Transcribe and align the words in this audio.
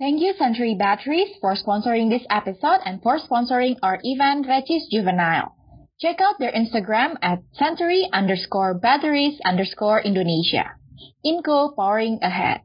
Thank 0.00 0.24
you 0.24 0.32
Century 0.40 0.80
Batteries 0.80 1.36
for 1.44 1.52
sponsoring 1.52 2.08
this 2.08 2.24
episode 2.32 2.80
and 2.88 3.04
for 3.04 3.20
sponsoring 3.20 3.76
our 3.84 4.00
event 4.00 4.48
Regis 4.48 4.88
Juvenile. 4.88 5.52
Check 6.00 6.24
out 6.24 6.40
their 6.40 6.56
Instagram 6.56 7.20
at 7.20 7.44
century 7.52 8.08
underscore 8.08 8.80
batteries 8.80 9.36
underscore 9.44 10.00
Indonesia. 10.00 10.72
Inco 11.20 11.76
powering 11.76 12.16
ahead. 12.24 12.64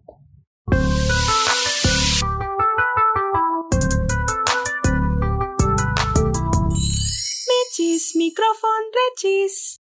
Micis, 7.51 8.15
mikrofon 8.15 8.83
Recis. 8.95 9.83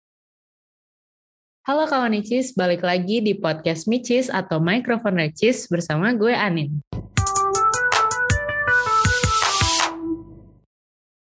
Halo 1.66 1.90
kawan 1.90 2.14
Nicis, 2.14 2.54
balik 2.54 2.86
lagi 2.86 3.18
di 3.18 3.34
podcast 3.34 3.90
Micis 3.90 4.30
atau 4.30 4.62
Mikrofon 4.62 5.18
Recis 5.18 5.66
bersama 5.66 6.14
gue 6.14 6.30
Anin. 6.30 6.78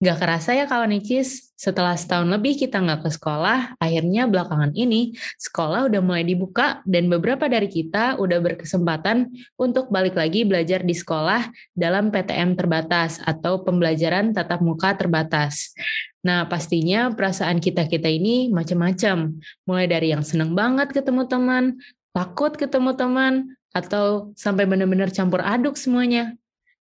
Gak 0.04 0.20
kerasa 0.20 0.52
ya 0.52 0.68
kawan 0.68 0.92
Nicis, 0.92 1.56
setelah 1.56 1.96
setahun 1.96 2.28
lebih 2.28 2.60
kita 2.60 2.76
nggak 2.76 3.08
ke 3.08 3.10
sekolah, 3.16 3.80
akhirnya 3.80 4.28
belakangan 4.28 4.76
ini 4.76 5.16
sekolah 5.40 5.88
udah 5.88 6.04
mulai 6.04 6.28
dibuka 6.28 6.84
dan 6.84 7.08
beberapa 7.08 7.48
dari 7.48 7.72
kita 7.72 8.20
udah 8.20 8.36
berkesempatan 8.44 9.32
untuk 9.56 9.88
balik 9.88 10.20
lagi 10.20 10.44
belajar 10.44 10.84
di 10.84 10.92
sekolah 10.92 11.48
dalam 11.72 12.12
PTM 12.12 12.60
terbatas 12.60 13.24
atau 13.24 13.64
pembelajaran 13.64 14.36
tatap 14.36 14.60
muka 14.60 14.92
terbatas. 15.00 15.72
Nah, 16.20 16.52
pastinya 16.52 17.08
perasaan 17.16 17.64
kita-kita 17.64 18.12
ini 18.12 18.52
macam-macam. 18.52 19.40
Mulai 19.64 19.88
dari 19.88 20.12
yang 20.12 20.28
seneng 20.28 20.52
banget 20.52 20.92
ketemu 20.92 21.32
teman, 21.32 21.80
takut 22.12 22.52
ketemu 22.60 22.92
teman, 22.92 23.34
atau 23.72 24.36
sampai 24.36 24.68
benar-benar 24.68 25.16
campur 25.16 25.40
aduk 25.40 25.80
semuanya. 25.80 26.36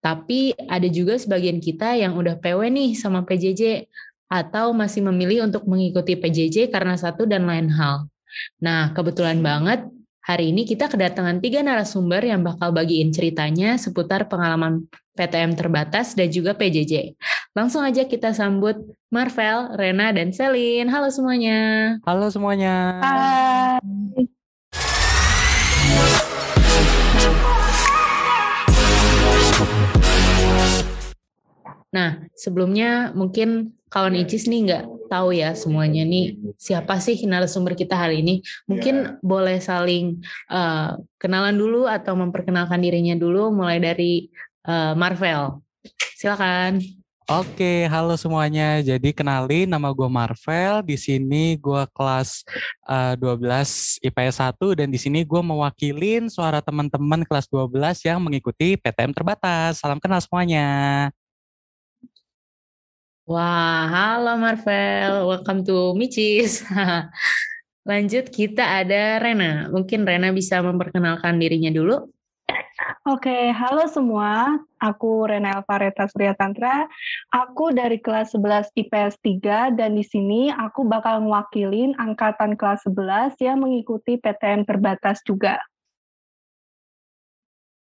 Tapi 0.06 0.54
ada 0.70 0.86
juga 0.86 1.18
sebagian 1.18 1.58
kita 1.58 1.98
yang 1.98 2.14
udah 2.14 2.38
PW 2.38 2.70
nih 2.70 2.94
sama 2.94 3.26
PJJ 3.26 3.90
atau 4.30 4.70
masih 4.70 5.02
memilih 5.02 5.50
untuk 5.50 5.66
mengikuti 5.66 6.14
PJJ 6.14 6.70
karena 6.70 6.94
satu 6.94 7.26
dan 7.26 7.42
lain 7.42 7.66
hal. 7.74 8.06
Nah, 8.62 8.94
kebetulan 8.94 9.42
banget 9.42 9.82
hari 10.22 10.54
ini 10.54 10.62
kita 10.62 10.86
kedatangan 10.86 11.42
tiga 11.42 11.58
narasumber 11.66 12.22
yang 12.22 12.46
bakal 12.46 12.70
bagiin 12.70 13.10
ceritanya 13.10 13.74
seputar 13.82 14.30
pengalaman 14.30 14.86
PTM 15.18 15.58
terbatas 15.58 16.14
dan 16.14 16.30
juga 16.30 16.54
PJJ. 16.54 17.18
Langsung 17.58 17.82
aja 17.82 18.06
kita 18.06 18.30
sambut 18.30 18.78
Marvel, 19.10 19.74
Rena, 19.74 20.14
dan 20.14 20.30
Selin. 20.30 20.86
Halo 20.86 21.10
semuanya. 21.10 21.98
Halo 22.06 22.30
semuanya. 22.30 23.02
Hai. 23.02 23.82
Nah, 31.96 32.28
sebelumnya 32.36 33.16
mungkin 33.16 33.72
kawan 33.88 34.20
Icis 34.20 34.44
nih 34.44 34.68
nggak 34.68 34.84
tahu 35.08 35.32
ya 35.32 35.54
semuanya 35.54 36.02
nih 36.02 36.34
siapa 36.60 37.00
sih 37.00 37.16
narasumber 37.24 37.72
kita 37.72 37.96
hari 37.96 38.20
ini. 38.20 38.44
Mungkin 38.68 39.24
boleh 39.24 39.56
saling 39.64 40.20
uh, 40.52 41.00
kenalan 41.16 41.56
dulu 41.56 41.88
atau 41.88 42.12
memperkenalkan 42.12 42.84
dirinya 42.84 43.16
dulu 43.16 43.48
mulai 43.48 43.80
dari 43.80 44.28
uh, 44.68 44.92
Marvel. 44.92 45.64
Silakan. 46.20 46.84
Oke, 47.26 47.90
halo 47.90 48.14
semuanya. 48.14 48.78
Jadi 48.84 49.10
kenalin 49.10 49.66
nama 49.66 49.90
gue 49.90 50.06
Marvel. 50.06 50.78
Di 50.86 50.94
sini 50.94 51.58
gue 51.58 51.82
kelas 51.90 52.46
uh, 52.86 53.18
12 53.18 53.98
IPS 53.98 54.36
1 54.38 54.78
dan 54.78 54.88
di 54.92 54.98
sini 55.00 55.26
gue 55.26 55.42
mewakilin 55.42 56.30
suara 56.30 56.62
teman-teman 56.62 57.26
kelas 57.26 57.50
12 57.50 58.06
yang 58.06 58.22
mengikuti 58.22 58.78
PTM 58.78 59.10
terbatas. 59.10 59.82
Salam 59.82 59.98
kenal 59.98 60.22
semuanya. 60.22 61.10
Wah, 63.26 63.90
halo 63.90 64.38
Marvel. 64.38 65.26
Welcome 65.26 65.66
to 65.66 65.98
Micis. 65.98 66.62
Lanjut 67.90 68.30
kita 68.30 68.62
ada 68.62 69.18
Rena. 69.18 69.66
Mungkin 69.66 70.06
Rena 70.06 70.30
bisa 70.30 70.62
memperkenalkan 70.62 71.34
dirinya 71.42 71.74
dulu. 71.74 72.06
Oke, 73.02 73.50
halo 73.50 73.90
semua. 73.90 74.62
Aku 74.78 75.26
Rena 75.26 75.58
Elvareta 75.58 76.06
Surya 76.06 76.38
Tantra. 76.38 76.86
Aku 77.34 77.74
dari 77.74 77.98
kelas 77.98 78.30
11 78.30 78.70
IPS 78.78 79.18
3 79.18 79.74
dan 79.74 79.98
di 79.98 80.06
sini 80.06 80.54
aku 80.54 80.86
bakal 80.86 81.26
mewakilin 81.26 81.98
angkatan 81.98 82.54
kelas 82.54 82.86
11 82.86 83.42
yang 83.42 83.58
mengikuti 83.58 84.22
PTM 84.22 84.62
terbatas 84.62 85.18
juga. 85.26 85.58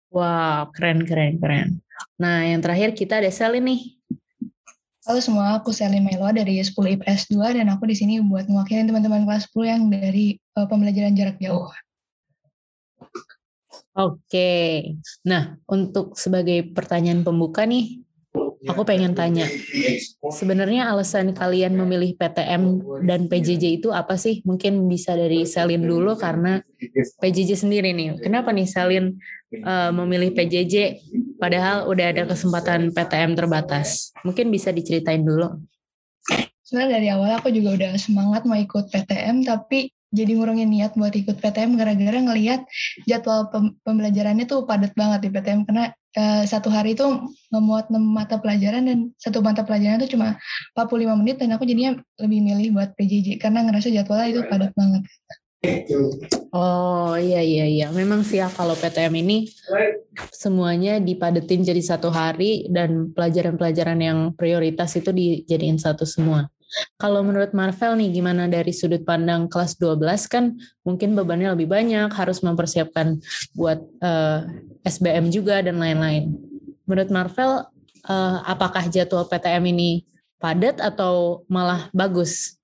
Wow, 0.09 0.73
keren 0.73 1.05
keren 1.05 1.37
keren. 1.37 1.85
Nah, 2.17 2.49
yang 2.49 2.65
terakhir 2.65 2.97
kita 2.97 3.21
ada 3.21 3.29
Sel 3.29 3.61
ini. 3.61 4.01
Halo 5.05 5.21
semua, 5.21 5.61
aku 5.61 5.69
Selin 5.69 6.01
Melo 6.01 6.25
dari 6.33 6.57
10 6.57 6.73
IPS 6.73 7.29
2 7.29 7.61
dan 7.61 7.69
aku 7.69 7.85
di 7.85 7.93
sini 7.93 8.25
buat 8.25 8.49
mewakili 8.49 8.89
teman-teman 8.89 9.29
kelas 9.29 9.53
10 9.53 9.69
yang 9.69 9.83
dari 9.93 10.41
uh, 10.57 10.65
pembelajaran 10.65 11.13
jarak 11.13 11.37
jauh. 11.45 11.69
Oke, 13.93 14.97
nah 15.21 15.61
untuk 15.69 16.17
sebagai 16.17 16.73
pertanyaan 16.73 17.21
pembuka 17.21 17.69
nih, 17.69 18.01
aku 18.65 18.81
pengen 18.89 19.13
tanya, 19.13 19.45
sebenarnya 20.33 20.89
alasan 20.89 21.37
kalian 21.37 21.77
memilih 21.77 22.17
PTM 22.17 22.81
dan 23.05 23.29
PJJ 23.29 23.85
itu 23.85 23.93
apa 23.93 24.17
sih? 24.17 24.41
Mungkin 24.49 24.89
bisa 24.89 25.13
dari 25.13 25.45
Selin 25.45 25.85
dulu 25.85 26.17
karena 26.17 26.65
PJJ 27.21 27.61
sendiri 27.61 27.93
nih. 27.93 28.25
Kenapa 28.25 28.57
nih 28.57 28.65
Selin 28.65 29.21
uh, 29.69 29.93
memilih 29.93 30.33
PJJ 30.33 30.75
padahal 31.45 31.85
udah 31.93 32.07
ada 32.09 32.25
kesempatan 32.25 32.89
PTM 32.97 33.37
terbatas? 33.37 34.17
Mungkin 34.25 34.49
bisa 34.49 34.73
diceritain 34.73 35.21
dulu. 35.21 35.61
Sebenarnya 36.65 36.91
dari 36.97 37.09
awal 37.13 37.37
aku 37.37 37.53
juga 37.53 37.77
udah 37.77 37.93
semangat 38.01 38.49
mau 38.49 38.57
ikut 38.57 38.89
PTM, 38.89 39.45
tapi 39.45 39.93
jadi 40.09 40.33
ngurungin 40.33 40.73
niat 40.73 40.97
buat 40.97 41.13
ikut 41.13 41.43
PTM 41.43 41.77
gara-gara 41.77 42.17
ngelihat 42.17 42.65
jadwal 43.05 43.51
pembelajarannya 43.85 44.47
tuh 44.49 44.65
padat 44.65 44.95
banget 44.95 45.27
di 45.27 45.29
PTM 45.35 45.67
karena 45.67 45.91
uh, 46.15 46.47
satu 46.47 46.71
hari 46.71 46.95
itu 46.95 47.03
ngemuat 47.51 47.91
6 47.91 47.99
mata 47.99 48.39
pelajaran 48.39 48.87
dan 48.87 48.99
satu 49.19 49.43
mata 49.43 49.67
pelajaran 49.67 49.99
itu 49.99 50.15
cuma 50.15 50.39
45 50.79 51.19
menit 51.19 51.37
dan 51.43 51.59
aku 51.59 51.67
jadinya 51.67 51.99
lebih 52.23 52.41
milih 52.47 52.79
buat 52.79 52.95
PJJ 52.95 53.43
karena 53.43 53.67
ngerasa 53.67 53.91
jadwalnya 53.91 54.39
itu 54.39 54.41
padat 54.47 54.71
banget. 54.79 55.03
Oh 56.55 57.19
iya 57.19 57.43
iya 57.43 57.67
iya, 57.67 57.87
memang 57.91 58.23
sih 58.23 58.39
ya 58.39 58.47
kalau 58.47 58.79
PTM 58.79 59.11
ini 59.27 59.51
semuanya 60.31 61.03
dipadetin 61.03 61.67
jadi 61.67 61.83
satu 61.83 62.15
hari 62.15 62.71
dan 62.71 63.11
pelajaran-pelajaran 63.11 63.99
yang 63.99 64.19
prioritas 64.39 64.95
itu 64.95 65.11
dijadiin 65.11 65.83
satu 65.83 66.07
semua. 66.07 66.47
Kalau 66.99 67.23
menurut 67.23 67.55
Marvel 67.55 67.99
nih 67.99 68.11
gimana 68.19 68.51
dari 68.51 68.75
sudut 68.75 69.07
pandang 69.07 69.47
kelas 69.47 69.79
12 69.79 70.27
kan 70.27 70.55
mungkin 70.83 71.15
bebannya 71.15 71.55
lebih 71.55 71.71
banyak, 71.71 72.11
harus 72.11 72.43
mempersiapkan 72.43 73.19
buat 73.55 73.79
uh, 74.03 74.47
eh, 74.83 74.91
SBM 74.91 75.31
juga 75.31 75.63
dan 75.63 75.79
lain-lain. 75.79 76.35
Menurut 76.87 77.11
Marvel 77.15 77.67
uh, 78.11 78.39
apakah 78.47 78.91
jadwal 78.91 79.27
PTM 79.31 79.71
ini 79.71 80.03
padat 80.43 80.83
atau 80.83 81.47
malah 81.47 81.89
bagus? 81.95 82.59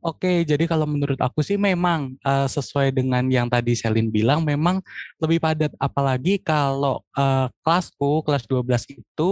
Oke, 0.00 0.48
jadi 0.48 0.64
kalau 0.64 0.88
menurut 0.88 1.20
aku 1.20 1.44
sih 1.44 1.60
memang 1.60 2.16
uh, 2.24 2.48
sesuai 2.48 2.88
dengan 2.88 3.20
yang 3.28 3.52
tadi 3.52 3.76
Selin 3.76 4.08
bilang 4.08 4.40
memang 4.40 4.80
lebih 5.20 5.36
padat 5.44 5.76
apalagi 5.76 6.40
kalau 6.40 7.04
uh, 7.12 7.52
kelasku 7.60 8.24
kelas 8.24 8.48
12 8.48 8.96
itu 8.96 9.30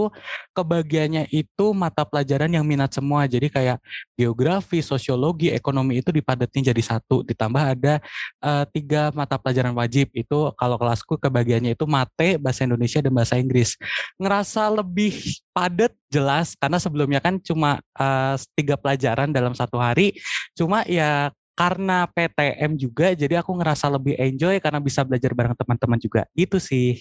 kebagiannya 0.53 1.25
itu 1.33 1.73
mata 1.73 2.05
pelajaran 2.05 2.53
yang 2.53 2.61
minat 2.61 2.93
semua. 2.93 3.25
Jadi 3.25 3.49
kayak 3.49 3.81
geografi, 4.13 4.85
sosiologi, 4.85 5.49
ekonomi 5.49 6.05
itu 6.05 6.13
dipadatin 6.13 6.61
jadi 6.61 6.83
satu. 6.85 7.25
Ditambah 7.25 7.63
ada 7.73 7.97
uh, 8.37 8.61
tiga 8.69 9.09
mata 9.17 9.41
pelajaran 9.41 9.73
wajib 9.73 10.13
itu 10.13 10.53
kalau 10.53 10.77
kelasku 10.77 11.17
kebagiannya 11.17 11.73
itu 11.73 11.89
mate, 11.89 12.37
bahasa 12.37 12.61
Indonesia 12.61 13.01
dan 13.01 13.09
bahasa 13.09 13.41
Inggris. 13.41 13.73
Ngerasa 14.21 14.69
lebih 14.69 15.17
padat 15.49 15.97
jelas 16.13 16.53
karena 16.57 16.77
sebelumnya 16.81 17.21
kan 17.21 17.41
cuma 17.41 17.81
uh, 17.97 18.35
tiga 18.53 18.77
pelajaran 18.77 19.29
dalam 19.29 19.53
satu 19.53 19.77
hari 19.77 20.17
Cuma 20.59 20.83
ya 20.83 21.31
karena 21.55 22.03
PTM 22.11 22.75
juga 22.75 23.15
jadi 23.15 23.39
aku 23.39 23.55
ngerasa 23.55 23.87
lebih 23.87 24.19
enjoy 24.19 24.59
karena 24.59 24.83
bisa 24.83 25.07
belajar 25.07 25.31
bareng 25.31 25.55
teman-teman 25.55 25.99
juga. 26.03 26.27
Itu 26.35 26.59
sih. 26.59 26.99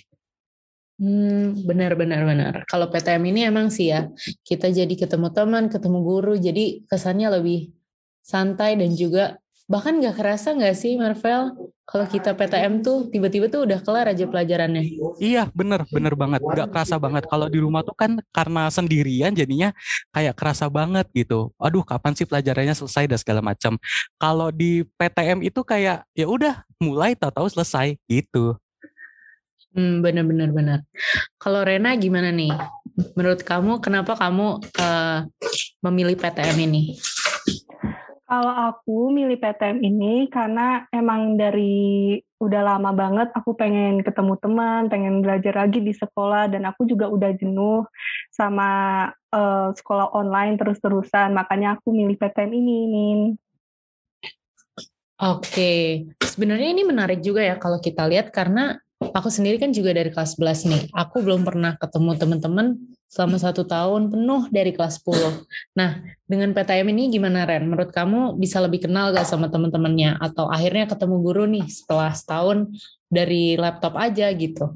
Hmm, 0.98 1.58
benar 1.66 1.98
benar 1.98 2.22
benar. 2.22 2.54
Kalau 2.70 2.86
PTM 2.90 3.34
ini 3.34 3.46
emang 3.50 3.70
sih 3.70 3.90
ya, 3.90 4.06
kita 4.46 4.70
jadi 4.70 4.90
ketemu 4.94 5.34
teman, 5.34 5.66
ketemu 5.66 5.98
guru, 6.02 6.34
jadi 6.38 6.86
kesannya 6.86 7.38
lebih 7.38 7.74
santai 8.22 8.78
dan 8.78 8.94
juga 8.94 9.38
bahkan 9.68 10.00
nggak 10.00 10.16
kerasa 10.16 10.56
nggak 10.56 10.72
sih 10.72 10.96
Marvel 10.96 11.52
kalau 11.84 12.04
kita 12.08 12.32
PTM 12.32 12.80
tuh 12.80 13.08
tiba-tiba 13.12 13.48
tuh 13.52 13.64
udah 13.64 13.80
kelar 13.80 14.12
aja 14.12 14.24
pelajarannya. 14.28 14.84
Iya 15.20 15.48
bener 15.52 15.84
bener 15.88 16.12
banget 16.16 16.40
nggak 16.44 16.68
kerasa 16.72 16.96
banget 17.00 17.24
kalau 17.28 17.48
di 17.48 17.60
rumah 17.60 17.84
tuh 17.84 17.96
kan 17.96 18.20
karena 18.32 18.68
sendirian 18.68 19.32
jadinya 19.32 19.72
kayak 20.12 20.36
kerasa 20.36 20.68
banget 20.68 21.04
gitu. 21.12 21.52
Aduh 21.60 21.84
kapan 21.84 22.12
sih 22.16 22.24
pelajarannya 22.24 22.76
selesai 22.76 23.08
dan 23.08 23.18
segala 23.20 23.40
macam. 23.40 23.76
Kalau 24.16 24.48
di 24.48 24.84
PTM 24.96 25.44
itu 25.44 25.60
kayak 25.64 26.04
ya 26.12 26.26
udah 26.28 26.64
mulai 26.80 27.16
tahu-tahu 27.16 27.48
selesai 27.52 27.96
gitu. 28.08 28.56
Hmm, 29.76 30.00
benar-benar 30.00 30.48
benar. 30.52 30.78
Kalau 31.36 31.60
Rena 31.60 31.92
gimana 31.96 32.32
nih? 32.32 32.52
Menurut 33.16 33.44
kamu 33.44 33.84
kenapa 33.84 34.16
kamu 34.16 34.64
uh, 34.80 35.18
memilih 35.84 36.16
PTM 36.16 36.56
ini? 36.68 36.96
Kalau 38.28 38.52
aku 38.52 39.08
milih 39.08 39.40
PTM 39.40 39.80
ini 39.80 40.28
karena 40.28 40.84
emang 40.92 41.40
dari 41.40 42.12
udah 42.36 42.60
lama 42.60 42.92
banget 42.92 43.32
aku 43.32 43.56
pengen 43.56 44.04
ketemu 44.04 44.36
teman, 44.36 44.92
pengen 44.92 45.24
belajar 45.24 45.56
lagi 45.56 45.80
di 45.80 45.96
sekolah 45.96 46.52
dan 46.52 46.68
aku 46.68 46.84
juga 46.84 47.08
udah 47.08 47.32
jenuh 47.40 47.88
sama 48.28 48.68
uh, 49.32 49.72
sekolah 49.72 50.12
online 50.12 50.60
terus-terusan. 50.60 51.32
Makanya 51.32 51.80
aku 51.80 51.88
milih 51.88 52.20
PTM 52.20 52.52
ini, 52.52 52.78
Nin. 52.92 53.20
Oke, 55.18 56.04
sebenarnya 56.20 56.68
ini 56.68 56.84
menarik 56.84 57.24
juga 57.24 57.40
ya 57.40 57.56
kalau 57.56 57.80
kita 57.80 58.04
lihat 58.12 58.28
karena 58.28 58.76
aku 59.00 59.32
sendiri 59.32 59.56
kan 59.56 59.72
juga 59.72 59.96
dari 59.96 60.12
kelas 60.12 60.36
11 60.36 60.68
nih. 60.68 60.82
Aku 60.92 61.24
belum 61.24 61.48
pernah 61.48 61.80
ketemu 61.80 62.12
teman-teman 62.20 62.76
selama 63.08 63.40
satu 63.40 63.64
tahun 63.64 64.12
penuh 64.12 64.52
dari 64.52 64.70
kelas 64.76 65.00
10. 65.00 65.42
Nah, 65.72 66.04
dengan 66.28 66.52
PTM 66.52 66.92
ini 66.92 67.08
gimana 67.08 67.48
Ren? 67.48 67.64
Menurut 67.64 67.88
kamu 67.88 68.36
bisa 68.36 68.60
lebih 68.60 68.84
kenal 68.84 69.16
gak 69.16 69.24
sama 69.24 69.48
teman-temannya? 69.48 70.20
Atau 70.20 70.46
akhirnya 70.46 70.84
ketemu 70.84 71.16
guru 71.24 71.44
nih 71.48 71.66
setelah 71.72 72.12
setahun 72.12 72.68
dari 73.08 73.56
laptop 73.56 73.96
aja 73.96 74.28
gitu? 74.36 74.68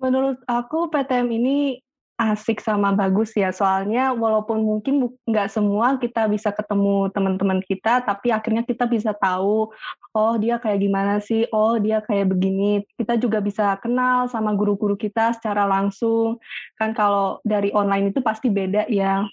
Menurut 0.00 0.40
aku 0.48 0.88
PTM 0.88 1.28
ini 1.36 1.84
asik 2.16 2.64
sama 2.64 2.96
bagus 2.96 3.36
ya. 3.36 3.52
Soalnya 3.52 4.16
walaupun 4.16 4.64
mungkin 4.64 5.12
nggak 5.28 5.52
semua 5.52 6.00
kita 6.00 6.24
bisa 6.32 6.48
ketemu 6.50 7.12
teman-teman 7.12 7.60
kita 7.64 8.00
tapi 8.02 8.32
akhirnya 8.32 8.64
kita 8.64 8.88
bisa 8.88 9.12
tahu 9.12 9.68
oh 10.16 10.34
dia 10.40 10.56
kayak 10.56 10.80
gimana 10.80 11.20
sih? 11.20 11.44
Oh 11.52 11.76
dia 11.76 12.00
kayak 12.00 12.32
begini. 12.32 12.84
Kita 12.96 13.20
juga 13.20 13.44
bisa 13.44 13.76
kenal 13.78 14.32
sama 14.32 14.56
guru-guru 14.56 14.96
kita 14.96 15.36
secara 15.36 15.68
langsung. 15.68 16.40
Kan 16.80 16.96
kalau 16.96 17.38
dari 17.44 17.70
online 17.76 18.10
itu 18.10 18.24
pasti 18.24 18.48
beda 18.48 18.88
ya 18.88 19.24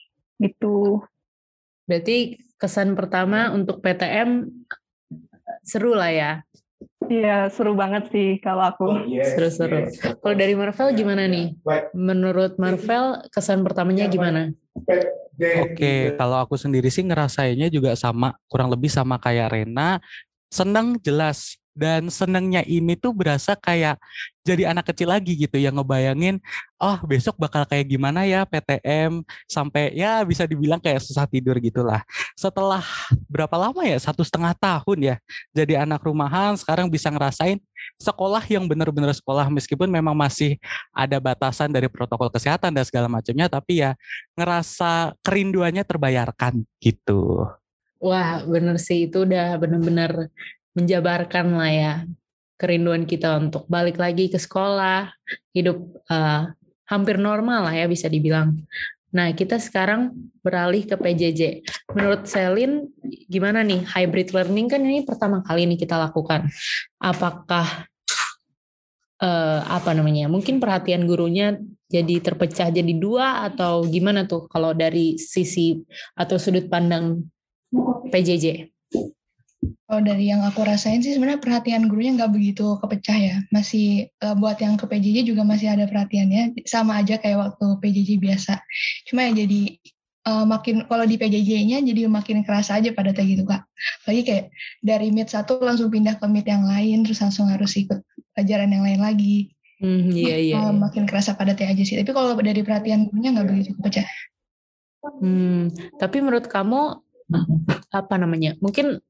gitu. 0.43 0.99
Berarti 1.87 2.39
kesan 2.59 2.95
pertama 2.95 3.51
untuk 3.51 3.79
PTM 3.79 4.47
seru 5.63 5.95
lah 5.95 6.11
ya 6.11 6.31
Iya, 7.09 7.49
seru 7.51 7.73
banget 7.73 8.11
sih 8.11 8.39
kalau 8.39 8.63
aku. 8.63 8.85
Oh, 8.87 9.03
Seru-seru. 9.23 9.89
Kalau 10.21 10.35
dari 10.35 10.53
Marvel 10.53 10.89
gimana 10.95 11.23
nih? 11.27 11.57
Menurut 11.95 12.55
Marvel 12.59 13.23
kesan 13.31 13.63
pertamanya 13.63 14.07
gimana? 14.07 14.51
Oke, 15.63 16.13
kalau 16.15 16.37
aku 16.43 16.55
sendiri 16.55 16.87
sih 16.93 17.03
ngerasainnya 17.03 17.67
juga 17.67 17.97
sama, 17.97 18.37
kurang 18.47 18.71
lebih 18.71 18.87
sama 18.91 19.17
kayak 19.17 19.51
Rena. 19.51 19.97
Seneng 20.53 21.01
jelas, 21.01 21.57
dan 21.73 22.07
senengnya 22.13 22.61
ini 22.69 22.93
tuh 22.93 23.11
berasa 23.11 23.57
kayak 23.57 23.97
jadi 24.45 24.69
anak 24.69 24.93
kecil 24.93 25.09
lagi 25.09 25.33
gitu 25.33 25.57
yang 25.57 25.73
ngebayangin 25.79 26.37
oh 26.77 26.99
besok 27.07 27.33
bakal 27.41 27.65
kayak 27.65 27.89
gimana 27.89 28.27
ya 28.29 28.45
PTM 28.45 29.25
sampai 29.49 29.95
ya 29.97 30.21
bisa 30.21 30.45
dibilang 30.45 30.77
kayak 30.77 31.01
susah 31.01 31.25
tidur 31.25 31.57
gitulah. 31.57 32.05
Setelah 32.37 32.85
berapa 33.25 33.55
lama 33.57 33.81
ya? 33.81 33.97
Satu 33.97 34.21
setengah 34.21 34.53
tahun 34.53 34.99
ya 35.01 35.15
jadi 35.55 35.81
anak 35.81 36.05
rumahan 36.05 36.53
sekarang 36.59 36.91
bisa 36.91 37.09
ngerasain 37.09 37.57
sekolah 37.97 38.43
yang 38.45 38.69
benar-benar 38.69 39.15
sekolah. 39.17 39.49
Meskipun 39.49 39.89
memang 39.89 40.13
masih 40.13 40.61
ada 40.93 41.17
batasan 41.17 41.73
dari 41.73 41.89
protokol 41.89 42.29
kesehatan 42.29 42.69
dan 42.69 42.85
segala 42.85 43.09
macamnya 43.09 43.49
tapi 43.49 43.81
ya 43.81 43.97
ngerasa 44.37 45.17
kerinduannya 45.25 45.81
terbayarkan 45.81 46.61
gitu. 46.83 47.49
Wah, 48.03 48.43
bener 48.43 48.75
sih. 48.83 49.07
Itu 49.07 49.23
udah 49.23 49.55
bener-bener 49.55 50.27
menjabarkan 50.73 51.45
lah 51.53 51.71
ya 51.71 51.93
kerinduan 52.57 53.03
kita 53.03 53.43
untuk 53.43 53.67
balik 53.67 53.99
lagi 53.99 54.31
ke 54.31 54.39
sekolah, 54.39 55.11
hidup 55.51 55.83
uh, 56.07 56.47
hampir 56.87 57.19
normal 57.19 57.67
lah 57.67 57.75
ya 57.75 57.91
bisa 57.91 58.07
dibilang. 58.07 58.55
Nah, 59.13 59.29
kita 59.37 59.61
sekarang 59.61 60.09
beralih 60.41 60.89
ke 60.89 60.97
PJJ. 60.97 61.61
Menurut 61.93 62.25
Selin, 62.25 62.89
gimana 63.29 63.61
nih 63.61 63.85
hybrid 63.85 64.33
learning 64.33 64.71
kan 64.71 64.81
ini 64.81 65.05
pertama 65.05 65.45
kali 65.45 65.69
nih 65.69 65.77
kita 65.77 66.01
lakukan. 66.01 66.49
Apakah 66.97 67.85
uh, 69.21 69.61
apa 69.69 69.93
namanya? 69.93 70.25
Mungkin 70.25 70.57
perhatian 70.57 71.05
gurunya 71.05 71.61
jadi 71.93 72.25
terpecah 72.25 72.73
jadi 72.73 72.93
dua 72.97 73.45
atau 73.53 73.85
gimana 73.85 74.25
tuh 74.25 74.49
kalau 74.49 74.73
dari 74.73 75.21
sisi 75.21 75.77
atau 76.17 76.41
sudut 76.41 76.65
pandang 76.65 77.21
PJJ? 78.09 78.72
Kalau 79.93 80.09
dari 80.09 80.25
yang 80.25 80.41
aku 80.41 80.65
rasain 80.65 81.05
sih 81.05 81.13
sebenarnya 81.13 81.37
perhatian 81.37 81.85
gurunya 81.85 82.17
nggak 82.17 82.33
begitu 82.33 82.81
kepecah 82.81 83.13
ya. 83.13 83.35
Masih 83.53 84.09
uh, 84.25 84.33
buat 84.33 84.57
yang 84.57 84.73
ke 84.73 84.89
PJJ 84.89 85.21
juga 85.21 85.45
masih 85.45 85.69
ada 85.69 85.85
perhatiannya. 85.85 86.65
Sama 86.65 86.97
aja 86.97 87.21
kayak 87.21 87.37
waktu 87.37 87.77
PJJ 87.77 88.17
biasa. 88.17 88.57
Cuma 89.05 89.29
ya 89.29 89.45
jadi 89.45 89.77
uh, 90.25 90.49
makin 90.49 90.89
kalau 90.89 91.05
di 91.05 91.21
PJJ-nya 91.21 91.85
jadi 91.85 92.09
makin 92.09 92.41
kerasa 92.41 92.81
aja 92.81 92.89
pada 92.89 93.13
kayak 93.13 93.37
gitu 93.37 93.43
kak. 93.45 93.69
Lagi 94.09 94.21
kayak 94.25 94.45
dari 94.81 95.13
meet 95.13 95.29
satu 95.29 95.61
langsung 95.61 95.93
pindah 95.93 96.17
ke 96.17 96.25
meet 96.25 96.49
yang 96.49 96.65
lain, 96.65 97.05
terus 97.05 97.21
langsung 97.21 97.53
harus 97.53 97.77
ikut 97.77 98.01
pelajaran 98.33 98.73
yang 98.73 98.81
lain 98.81 98.97
lagi. 98.97 99.53
Hmm, 99.77 100.09
iya, 100.09 100.41
iya, 100.41 100.57
uh, 100.57 100.73
makin 100.73 101.05
kerasa 101.05 101.37
padatnya 101.37 101.69
aja 101.69 101.85
sih. 101.85 102.01
Tapi 102.01 102.09
kalau 102.17 102.33
dari 102.41 102.65
perhatian 102.65 103.13
gurunya 103.13 103.29
nggak 103.29 103.45
begitu 103.45 103.77
kepecah. 103.77 104.09
Hmm, 105.21 105.69
tapi 106.01 106.17
menurut 106.17 106.49
kamu 106.49 106.97
apa 107.93 108.15
namanya? 108.17 108.57
Mungkin 108.61 109.01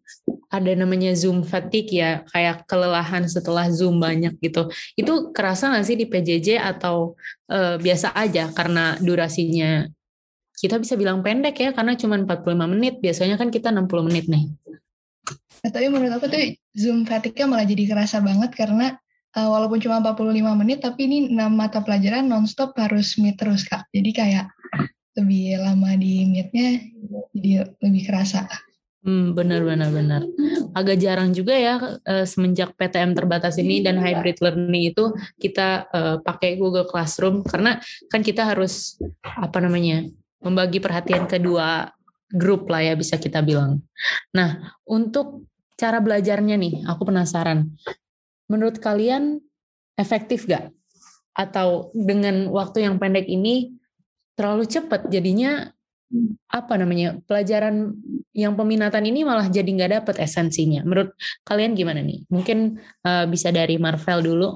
ada 0.52 0.72
namanya 0.76 1.16
Zoom 1.16 1.42
fatigue 1.44 2.00
ya, 2.00 2.24
kayak 2.30 2.68
kelelahan 2.68 3.26
setelah 3.28 3.68
Zoom 3.72 4.00
banyak 4.00 4.38
gitu. 4.40 4.70
Itu 4.96 5.32
kerasa 5.36 5.72
nggak 5.72 5.86
sih 5.88 5.98
di 5.98 6.06
PJJ 6.08 6.60
atau 6.60 7.16
uh, 7.52 7.76
biasa 7.80 8.16
aja 8.16 8.52
karena 8.52 9.00
durasinya 9.00 9.88
kita 10.54 10.78
bisa 10.80 10.94
bilang 10.96 11.26
pendek 11.26 11.58
ya 11.58 11.70
karena 11.74 11.98
cuma 11.98 12.16
45 12.16 12.74
menit, 12.78 13.02
biasanya 13.02 13.36
kan 13.36 13.50
kita 13.50 13.74
60 13.74 14.08
menit 14.08 14.26
nih. 14.30 14.48
Nah, 15.64 15.72
tapi 15.72 15.88
menurut 15.88 16.20
aku 16.20 16.28
tuh 16.28 16.40
Zoom 16.76 17.08
fatigue-nya 17.08 17.48
malah 17.48 17.64
jadi 17.64 17.88
kerasa 17.88 18.20
banget 18.20 18.52
karena 18.52 19.00
uh, 19.38 19.50
walaupun 19.50 19.80
cuma 19.80 20.04
45 20.04 20.60
menit 20.60 20.84
tapi 20.84 21.08
ini 21.08 21.18
6 21.32 21.40
mata 21.56 21.80
pelajaran 21.82 22.28
nonstop 22.28 22.76
harus 22.78 23.16
meet 23.18 23.40
terus 23.40 23.66
Kak. 23.66 23.88
Jadi 23.96 24.12
kayak 24.12 24.46
lebih 25.14 25.62
lama 25.62 25.94
di 25.98 26.26
meet-nya 26.26 26.82
jadi 27.34 27.52
lebih 27.82 28.04
kerasa. 28.10 28.50
Hmm, 29.04 29.36
benar 29.36 29.68
benar 29.68 29.92
benar. 29.92 30.22
Agak 30.72 30.96
jarang 31.04 31.36
juga 31.36 31.52
ya 31.60 31.76
uh, 32.00 32.24
semenjak 32.24 32.72
PTM 32.80 33.12
terbatas 33.12 33.60
ini 33.60 33.84
dan 33.84 34.00
hybrid 34.00 34.40
learning 34.40 34.96
itu 34.96 35.12
kita 35.44 35.92
uh, 35.92 36.18
pakai 36.24 36.56
Google 36.56 36.88
Classroom 36.88 37.44
karena 37.44 37.84
kan 38.08 38.24
kita 38.24 38.48
harus 38.48 38.96
apa 39.28 39.60
namanya 39.60 40.08
membagi 40.40 40.80
perhatian 40.80 41.28
kedua 41.28 41.92
grup 42.32 42.72
lah 42.72 42.80
ya 42.80 42.94
bisa 42.96 43.20
kita 43.20 43.44
bilang. 43.44 43.84
Nah 44.32 44.72
untuk 44.88 45.52
cara 45.76 46.00
belajarnya 46.00 46.56
nih, 46.56 46.88
aku 46.88 47.12
penasaran. 47.12 47.76
Menurut 48.48 48.80
kalian 48.80 49.44
efektif 50.00 50.48
gak? 50.48 50.72
Atau 51.36 51.92
dengan 51.92 52.48
waktu 52.56 52.88
yang 52.88 53.04
pendek 53.04 53.28
ini 53.28 53.76
terlalu 54.34 54.66
cepat 54.66 55.08
jadinya 55.10 55.70
apa 56.50 56.74
namanya 56.78 57.18
pelajaran 57.26 57.98
yang 58.38 58.54
peminatan 58.54 59.02
ini 59.10 59.26
malah 59.26 59.50
jadi 59.50 59.66
nggak 59.66 59.92
dapet 60.02 60.16
esensinya. 60.22 60.86
Menurut 60.86 61.18
kalian 61.42 61.74
gimana 61.74 62.06
nih? 62.06 62.26
Mungkin 62.30 62.78
uh, 63.06 63.26
bisa 63.26 63.50
dari 63.50 63.82
Marvel 63.82 64.22
dulu. 64.22 64.50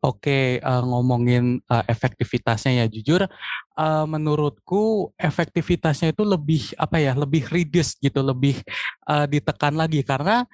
Oke, 0.00 0.56
uh, 0.64 0.80
ngomongin 0.80 1.60
uh, 1.68 1.84
efektivitasnya 1.84 2.80
ya 2.80 2.86
jujur, 2.88 3.28
uh, 3.76 4.04
menurutku 4.08 5.12
efektivitasnya 5.20 6.16
itu 6.16 6.24
lebih 6.24 6.72
apa 6.80 6.96
ya, 6.96 7.12
lebih 7.12 7.44
reduce 7.52 8.00
gitu, 8.00 8.24
lebih 8.24 8.56
uh, 9.04 9.28
ditekan 9.28 9.76
lagi 9.76 10.00
karena 10.00 10.48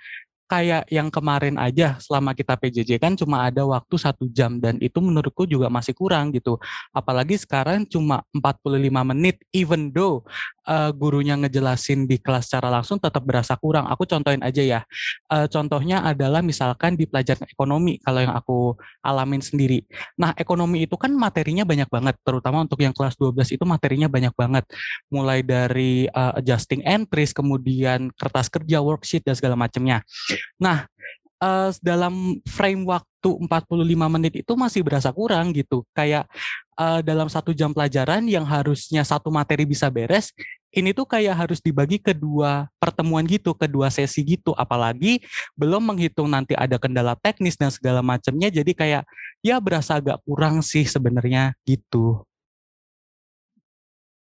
kayak 0.47 0.87
yang 0.88 1.11
kemarin 1.11 1.59
aja 1.59 1.99
selama 1.99 2.31
kita 2.33 2.55
PJJ 2.55 3.03
kan 3.03 3.19
cuma 3.19 3.47
ada 3.47 3.67
waktu 3.67 3.95
satu 3.99 4.31
jam 4.31 4.62
dan 4.62 4.79
itu 4.79 5.03
menurutku 5.03 5.45
juga 5.45 5.67
masih 5.67 5.93
kurang 5.93 6.31
gitu. 6.31 6.59
Apalagi 6.95 7.35
sekarang 7.35 7.83
cuma 7.87 8.23
45 8.31 9.11
menit 9.11 9.43
even 9.50 9.91
though 9.91 10.23
uh, 10.67 10.91
gurunya 10.95 11.38
ngejelasin 11.38 12.05
di 12.05 12.19
kelas 12.23 12.50
secara 12.50 12.69
langsung 12.69 12.99
tetap 12.99 13.23
berasa 13.23 13.55
kurang. 13.59 13.87
Aku 13.91 14.05
contohin 14.05 14.43
aja 14.43 14.62
ya. 14.62 14.81
Uh, 15.31 15.47
contohnya 15.50 16.03
adalah 16.03 16.43
misalkan 16.43 16.99
di 16.99 17.07
pelajaran 17.07 17.47
ekonomi 17.50 17.99
kalau 18.03 18.21
yang 18.23 18.35
aku 18.35 18.75
alamin 19.03 19.41
sendiri. 19.41 19.87
Nah, 20.19 20.35
ekonomi 20.38 20.85
itu 20.85 20.95
kan 20.99 21.15
materinya 21.15 21.67
banyak 21.67 21.91
banget 21.91 22.15
terutama 22.23 22.67
untuk 22.67 22.83
yang 22.83 22.93
kelas 22.93 23.19
12 23.19 23.59
itu 23.59 23.65
materinya 23.65 24.11
banyak 24.11 24.35
banget. 24.35 24.65
Mulai 25.11 25.43
dari 25.47 26.11
uh, 26.11 26.38
adjusting 26.38 26.83
entries 26.87 27.35
kemudian 27.35 28.11
kertas 28.15 28.50
kerja, 28.50 28.83
worksheet 28.83 29.26
dan 29.26 29.38
segala 29.38 29.55
macamnya. 29.55 30.03
Nah, 30.57 30.88
uh, 31.40 31.71
dalam 31.85 32.40
frame 32.49 32.85
waktu 32.88 33.31
45 33.45 34.14
menit 34.14 34.35
itu 34.45 34.52
masih 34.55 34.87
berasa 34.87 35.11
kurang 35.11 35.52
gitu. 35.52 35.83
Kayak 35.93 36.31
uh, 36.78 37.02
dalam 37.02 37.26
satu 37.26 37.50
jam 37.50 37.75
pelajaran 37.75 38.25
yang 38.28 38.47
harusnya 38.47 39.02
satu 39.02 39.28
materi 39.28 39.66
bisa 39.66 39.90
beres, 39.90 40.31
ini 40.71 40.93
tuh 40.93 41.09
kayak 41.09 41.35
harus 41.35 41.59
dibagi 41.59 41.99
kedua 41.99 42.69
pertemuan 42.78 43.25
gitu, 43.26 43.52
kedua 43.57 43.90
sesi 43.90 44.23
gitu. 44.23 44.55
Apalagi 44.55 45.25
belum 45.59 45.83
menghitung 45.93 46.31
nanti 46.31 46.55
ada 46.55 46.78
kendala 46.78 47.19
teknis 47.19 47.59
dan 47.59 47.73
segala 47.73 48.00
macamnya. 48.00 48.49
Jadi 48.52 48.73
kayak 48.76 49.02
ya 49.43 49.57
berasa 49.59 49.99
agak 49.99 50.23
kurang 50.25 50.62
sih 50.62 50.87
sebenarnya 50.87 51.57
gitu. 51.66 52.23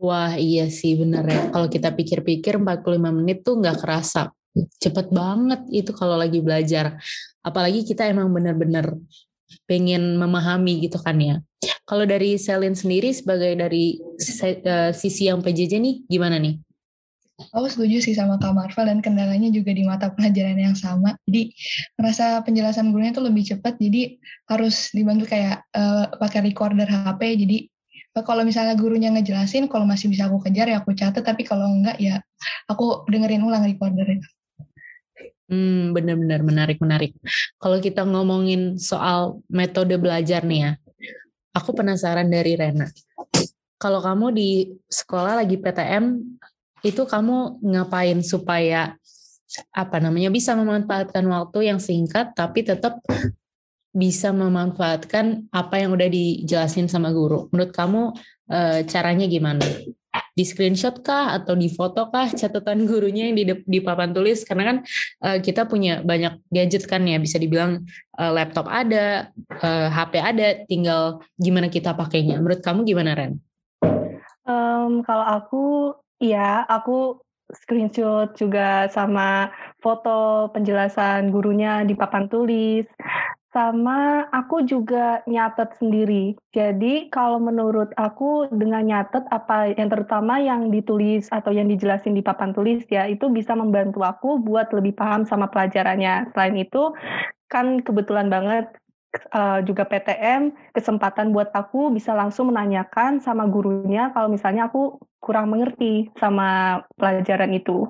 Wah 0.01 0.33
iya 0.33 0.65
sih 0.65 0.97
bener 0.97 1.21
ya. 1.29 1.41
Kalau 1.53 1.69
kita 1.69 1.93
pikir-pikir 1.93 2.57
45 2.57 3.13
menit 3.13 3.45
tuh 3.45 3.61
nggak 3.61 3.85
kerasa. 3.85 4.33
Cepet 4.53 5.07
banget 5.13 5.61
itu 5.71 5.91
kalau 5.95 6.19
lagi 6.19 6.43
belajar. 6.43 6.99
Apalagi 7.41 7.87
kita 7.87 8.05
emang 8.07 8.29
bener-bener 8.29 8.99
pengen 9.67 10.19
memahami 10.19 10.83
gitu 10.83 10.99
kan 10.99 11.17
ya. 11.19 11.39
Kalau 11.85 12.07
dari 12.07 12.39
Selin 12.39 12.73
sendiri 12.73 13.11
sebagai 13.11 13.53
dari 13.53 13.99
uh, 13.99 14.91
sisi 14.95 15.27
yang 15.27 15.43
PJJ 15.43 15.77
nih 15.77 15.95
gimana 16.07 16.39
nih? 16.39 16.57
Aku 17.49 17.65
setuju 17.65 17.97
sih 18.05 18.13
sama 18.13 18.37
Kak 18.37 18.53
Marvel 18.53 18.85
dan 18.85 18.99
kendalanya 19.01 19.49
juga 19.49 19.73
di 19.73 19.81
mata 19.81 20.13
pelajaran 20.13 20.61
yang 20.61 20.77
sama. 20.77 21.17
Jadi 21.25 21.49
merasa 21.97 22.37
penjelasan 22.45 22.93
gurunya 22.93 23.17
tuh 23.17 23.25
lebih 23.25 23.41
cepat. 23.49 23.81
Jadi 23.81 24.21
harus 24.45 24.93
dibantu 24.93 25.25
kayak 25.25 25.65
uh, 25.73 26.13
pakai 26.21 26.45
recorder 26.45 26.85
HP. 26.85 27.21
Jadi 27.41 27.57
uh, 28.13 28.23
kalau 28.25 28.45
misalnya 28.45 28.77
gurunya 28.77 29.09
ngejelasin, 29.09 29.65
kalau 29.73 29.89
masih 29.89 30.13
bisa 30.13 30.29
aku 30.29 30.37
kejar 30.45 30.69
ya 30.69 30.85
aku 30.85 30.93
catat. 30.93 31.25
Tapi 31.25 31.41
kalau 31.41 31.65
enggak 31.65 31.97
ya 31.97 32.21
aku 32.69 33.09
dengerin 33.09 33.41
ulang 33.41 33.65
recorder 33.65 34.05
itu. 34.05 34.29
Hmm, 35.51 35.91
benar-benar 35.91 36.39
menarik 36.47 36.79
menarik. 36.79 37.11
Kalau 37.59 37.83
kita 37.83 38.07
ngomongin 38.07 38.79
soal 38.79 39.43
metode 39.51 39.99
belajar 39.99 40.47
nih 40.47 40.59
ya, 40.63 40.71
aku 41.51 41.75
penasaran 41.75 42.31
dari 42.31 42.55
Rena. 42.55 42.87
Kalau 43.75 43.99
kamu 43.99 44.31
di 44.31 44.71
sekolah 44.87 45.43
lagi 45.43 45.59
PTM, 45.59 46.23
itu 46.87 47.03
kamu 47.03 47.59
ngapain 47.67 48.23
supaya 48.23 48.95
apa 49.75 49.99
namanya 49.99 50.31
bisa 50.31 50.55
memanfaatkan 50.55 51.27
waktu 51.27 51.67
yang 51.67 51.83
singkat 51.83 52.31
tapi 52.31 52.63
tetap 52.63 53.03
bisa 53.91 54.31
memanfaatkan 54.31 55.51
apa 55.51 55.83
yang 55.83 55.91
udah 55.91 56.07
dijelasin 56.07 56.87
sama 56.87 57.11
guru. 57.11 57.51
Menurut 57.51 57.75
kamu 57.75 58.15
e, 58.47 58.87
caranya 58.87 59.27
gimana? 59.27 59.67
Di 60.31 60.43
screenshot 60.47 61.03
kah 61.03 61.35
atau 61.35 61.53
di 61.59 61.67
foto 61.67 62.07
kah 62.07 62.31
catatan 62.31 62.87
gurunya 62.87 63.29
yang 63.29 63.35
di, 63.35 63.45
di 63.67 63.79
papan 63.83 64.15
tulis? 64.15 64.47
Karena 64.47 64.63
kan 64.73 64.77
uh, 65.27 65.37
kita 65.43 65.67
punya 65.67 65.99
banyak 66.01 66.39
gadget 66.49 66.87
kan 66.87 67.03
ya 67.03 67.19
bisa 67.19 67.35
dibilang 67.37 67.83
uh, 68.15 68.31
laptop 68.31 68.67
ada 68.71 69.31
uh, 69.59 69.87
eh, 69.87 69.87
HP 69.91 70.13
ada 70.17 70.47
tinggal 70.65 71.19
gimana 71.35 71.67
kita 71.67 71.91
pakainya. 71.93 72.39
Menurut 72.39 72.63
kamu 72.63 72.87
gimana 72.87 73.11
Ren? 73.13 73.37
Um, 74.47 75.05
kalau 75.05 75.25
aku 75.27 75.63
ya 76.17 76.65
aku 76.65 77.21
screenshot 77.51 78.31
juga 78.39 78.87
sama 78.89 79.51
foto 79.83 80.49
penjelasan 80.55 81.29
gurunya 81.35 81.83
di 81.83 81.93
papan 81.93 82.31
tulis 82.31 82.87
sama 83.51 84.31
aku 84.31 84.63
juga 84.63 85.19
nyatet 85.27 85.75
sendiri. 85.75 86.39
Jadi 86.55 87.11
kalau 87.11 87.37
menurut 87.37 87.91
aku 87.99 88.47
dengan 88.47 88.87
nyatet 88.87 89.27
apa 89.27 89.75
yang 89.75 89.91
terutama 89.91 90.39
yang 90.39 90.71
ditulis 90.71 91.27
atau 91.29 91.51
yang 91.51 91.67
dijelasin 91.67 92.15
di 92.15 92.23
papan 92.23 92.55
tulis 92.55 92.87
ya 92.87 93.05
itu 93.11 93.27
bisa 93.27 93.51
membantu 93.51 94.07
aku 94.07 94.39
buat 94.39 94.71
lebih 94.71 94.95
paham 94.95 95.27
sama 95.27 95.51
pelajarannya. 95.51 96.31
Selain 96.31 96.55
itu 96.55 96.95
kan 97.51 97.83
kebetulan 97.83 98.31
banget 98.31 98.71
uh, 99.35 99.59
juga 99.67 99.83
PTM 99.83 100.55
kesempatan 100.71 101.35
buat 101.35 101.51
aku 101.51 101.91
bisa 101.91 102.15
langsung 102.15 102.55
menanyakan 102.55 103.19
sama 103.19 103.43
gurunya 103.51 104.15
kalau 104.15 104.31
misalnya 104.31 104.71
aku 104.71 104.95
kurang 105.19 105.51
mengerti 105.51 106.07
sama 106.15 106.81
pelajaran 106.95 107.51
itu. 107.51 107.85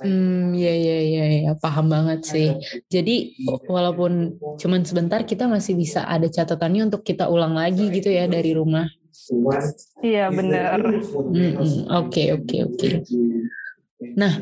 Hmm, 0.00 0.56
ya 0.56 0.72
ya 0.72 0.98
ya 1.04 1.24
ya, 1.28 1.52
paham 1.60 1.92
banget 1.92 2.24
sih. 2.24 2.48
Jadi 2.88 3.36
walaupun 3.68 4.40
cuman 4.56 4.80
sebentar 4.88 5.28
kita 5.28 5.44
masih 5.44 5.76
bisa 5.76 6.08
ada 6.08 6.24
catatannya 6.24 6.88
untuk 6.88 7.04
kita 7.04 7.28
ulang 7.28 7.52
lagi 7.52 7.92
gitu 7.92 8.08
ya 8.08 8.24
dari 8.24 8.56
rumah. 8.56 8.88
Iya 10.00 10.32
benar. 10.32 10.80
Oke 12.00 12.32
oke 12.32 12.56
oke. 12.64 12.88
Nah 14.16 14.40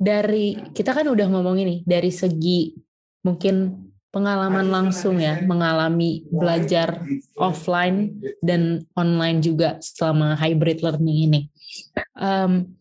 dari 0.00 0.56
kita 0.72 0.96
kan 0.96 1.06
udah 1.12 1.28
ngomong 1.28 1.60
ini 1.60 1.76
dari 1.84 2.08
segi 2.08 2.72
mungkin 3.20 3.84
pengalaman 4.08 4.72
langsung 4.72 5.20
ya 5.20 5.44
mengalami 5.44 6.24
belajar 6.32 7.04
offline 7.36 8.16
dan 8.40 8.80
online 8.96 9.44
juga 9.44 9.76
selama 9.84 10.32
hybrid 10.40 10.80
learning 10.80 11.18
ini. 11.28 11.40
Um, 12.16 12.77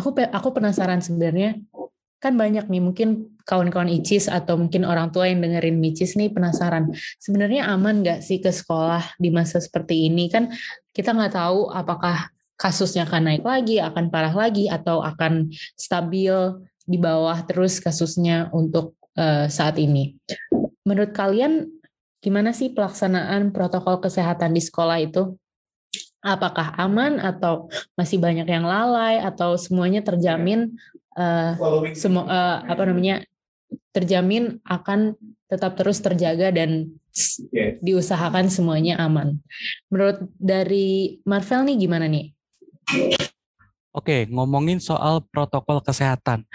aku 0.00 0.16
aku 0.16 0.48
penasaran 0.56 1.04
sebenarnya 1.04 1.60
kan 2.20 2.36
banyak 2.36 2.68
nih 2.68 2.84
mungkin 2.84 3.32
kawan-kawan 3.48 3.88
Icis 3.88 4.28
atau 4.28 4.60
mungkin 4.60 4.84
orang 4.84 5.08
tua 5.08 5.32
yang 5.32 5.40
dengerin 5.40 5.80
Micis 5.80 6.20
nih 6.20 6.28
penasaran 6.28 6.92
sebenarnya 7.16 7.72
aman 7.72 8.04
nggak 8.04 8.20
sih 8.20 8.44
ke 8.44 8.52
sekolah 8.52 9.16
di 9.16 9.32
masa 9.32 9.56
seperti 9.56 10.08
ini? 10.08 10.28
Kan 10.28 10.52
kita 10.92 11.16
nggak 11.16 11.32
tahu 11.32 11.72
apakah 11.72 12.28
kasusnya 12.60 13.08
akan 13.08 13.32
naik 13.32 13.44
lagi 13.44 13.80
akan 13.80 14.12
parah 14.12 14.36
lagi 14.36 14.68
atau 14.68 15.00
akan 15.00 15.48
stabil 15.80 16.60
di 16.84 17.00
bawah 17.00 17.40
terus 17.48 17.80
kasusnya 17.80 18.52
untuk 18.52 19.00
uh, 19.16 19.48
saat 19.48 19.80
ini. 19.80 20.20
Menurut 20.84 21.16
kalian 21.16 21.72
gimana 22.20 22.52
sih 22.52 22.76
pelaksanaan 22.76 23.48
protokol 23.48 24.04
kesehatan 24.04 24.52
di 24.52 24.60
sekolah 24.60 25.00
itu 25.00 25.40
apakah 26.20 26.76
aman 26.76 27.16
atau 27.20 27.68
masih 27.96 28.20
banyak 28.20 28.44
yang 28.44 28.64
lalai 28.64 29.20
atau 29.20 29.56
semuanya 29.56 30.04
terjamin 30.04 30.76
uh, 31.16 31.56
semua 31.96 32.24
uh, 32.28 32.56
apa 32.68 32.82
namanya 32.84 33.24
terjamin 33.90 34.60
akan 34.62 35.16
tetap 35.50 35.74
terus 35.74 35.98
terjaga 35.98 36.54
dan 36.54 36.94
diusahakan 37.82 38.46
semuanya 38.46 39.02
aman. 39.02 39.42
Menurut 39.90 40.30
dari 40.38 41.18
Marvel 41.26 41.66
nih 41.66 41.76
gimana 41.82 42.06
nih? 42.06 42.30
Oke, 43.90 44.30
ngomongin 44.30 44.78
soal 44.78 45.26
protokol 45.34 45.82
kesehatan. 45.82 46.46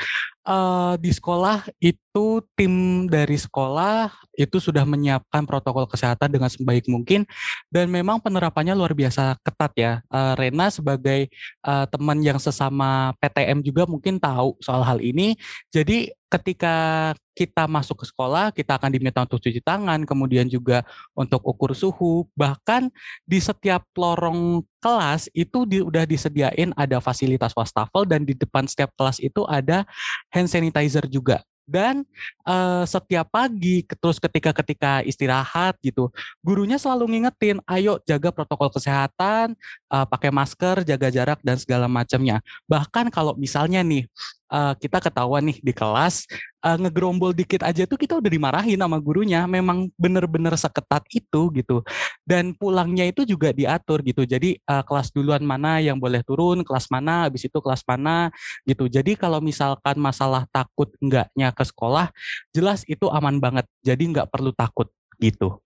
Uh, 0.48 0.95
di 1.01 1.12
sekolah 1.12 1.67
itu 2.15 2.39
tim 2.55 2.72
dari 3.12 3.36
sekolah 3.36 4.07
itu 4.39 4.55
sudah 4.55 4.88
menyiapkan 4.88 5.43
protokol 5.43 5.84
kesehatan 5.84 6.31
dengan 6.31 6.48
sebaik 6.48 6.88
mungkin 6.88 7.27
dan 7.67 7.91
memang 7.91 8.24
penerapannya 8.24 8.72
luar 8.72 8.95
biasa 8.95 9.36
ketat 9.43 9.75
ya. 9.75 9.91
Uh, 10.07 10.31
Rena 10.39 10.72
sebagai 10.72 11.27
uh, 11.67 11.84
teman 11.91 12.24
yang 12.24 12.39
sesama 12.39 13.12
PTM 13.19 13.60
juga 13.60 13.84
mungkin 13.84 14.15
tahu 14.15 14.55
soal 14.63 14.88
hal 14.88 15.03
ini. 15.03 15.36
Jadi 15.75 16.07
ketika 16.31 17.12
kita 17.36 17.67
masuk 17.67 18.00
ke 18.00 18.05
sekolah, 18.07 18.55
kita 18.55 18.79
akan 18.79 18.95
diminta 18.95 19.19
untuk 19.27 19.43
cuci 19.43 19.60
tangan, 19.60 20.07
kemudian 20.07 20.48
juga 20.48 20.88
untuk 21.19 21.43
ukur 21.43 21.75
suhu, 21.75 22.31
bahkan 22.31 22.88
di 23.27 23.43
setiap 23.43 23.84
lorong 23.91 24.63
kelas 24.79 25.27
itu 25.36 25.67
di, 25.67 25.84
udah 25.84 26.07
disediain 26.07 26.72
ada 26.79 27.03
fasilitas 27.03 27.51
wastafel 27.51 28.07
dan 28.07 28.24
di 28.24 28.31
depan 28.31 28.63
setiap 28.72 28.95
kelas 28.95 29.19
itu 29.19 29.43
ada 29.51 29.84
hand 30.31 30.48
sanitizer 30.48 31.03
juga 31.12 31.43
dan 31.65 32.05
uh, 32.45 32.86
setiap 32.86 33.29
pagi 33.29 33.81
terus 33.86 34.22
ketika 34.22 34.53
ketika 34.53 35.01
istirahat 35.01 35.75
gitu 35.81 36.13
gurunya 36.45 36.77
selalu 36.77 37.17
ngingetin 37.17 37.60
ayo 37.67 37.98
jaga 38.05 38.29
protokol 38.29 38.69
kesehatan 38.69 39.57
uh, 39.89 40.05
pakai 40.05 40.29
masker 40.29 40.86
jaga 40.86 41.07
jarak 41.10 41.39
dan 41.41 41.57
segala 41.57 41.89
macamnya. 41.89 42.39
Bahkan 42.69 43.10
kalau 43.10 43.34
misalnya 43.36 43.81
nih 43.81 44.05
uh, 44.51 44.74
kita 44.77 45.00
ketahuan 45.00 45.48
nih 45.48 45.57
di 45.63 45.74
kelas 45.74 46.27
uh, 46.65 46.77
ngegerombol 46.81 47.31
dikit 47.38 47.62
aja 47.62 47.86
tuh 47.86 48.01
kita 48.01 48.17
udah 48.17 48.31
dimarahin 48.34 48.81
sama 48.81 48.98
gurunya. 48.98 49.45
Memang 49.45 49.93
bener-bener 49.93 50.57
seketat 50.57 51.05
itu 51.13 51.53
gitu. 51.53 51.86
Dan 52.25 52.57
pulangnya 52.57 53.05
itu 53.05 53.22
juga 53.24 53.53
diatur 53.53 54.01
gitu. 54.01 54.25
Jadi 54.25 54.57
uh, 54.65 54.81
kelas 54.81 55.13
duluan 55.13 55.45
mana 55.45 55.77
yang 55.77 56.01
boleh 56.01 56.25
turun 56.25 56.65
kelas 56.65 56.89
mana 56.89 57.29
habis 57.29 57.45
itu 57.45 57.57
kelas 57.62 57.86
mana 57.86 58.34
gitu. 58.65 58.89
Jadi 58.89 59.13
kalau 59.13 59.38
misalkan 59.38 60.01
masalah 60.01 60.50
takut 60.50 60.89
enggaknya 60.98 61.53
ke 61.53 61.62
sekolah 61.62 62.10
jelas 62.50 62.81
itu 62.89 63.05
aman 63.13 63.38
banget. 63.38 63.69
Jadi 63.86 64.10
nggak 64.10 64.34
perlu 64.34 64.50
takut 64.51 64.89
gitu 65.22 65.64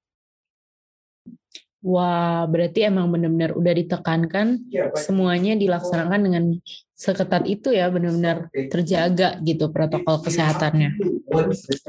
Wah, 1.79 2.43
berarti 2.43 2.83
emang 2.83 3.07
benar-benar 3.07 3.55
udah 3.55 3.71
ditekankan 3.71 4.67
iya, 4.67 4.91
semuanya 4.99 5.55
dilaksanakan 5.55 6.19
dengan 6.27 6.43
seketat 6.91 7.47
itu 7.47 7.71
ya, 7.71 7.87
benar-benar 7.87 8.51
terjaga 8.51 9.39
gitu 9.47 9.71
protokol 9.71 10.19
kesehatannya. 10.19 10.99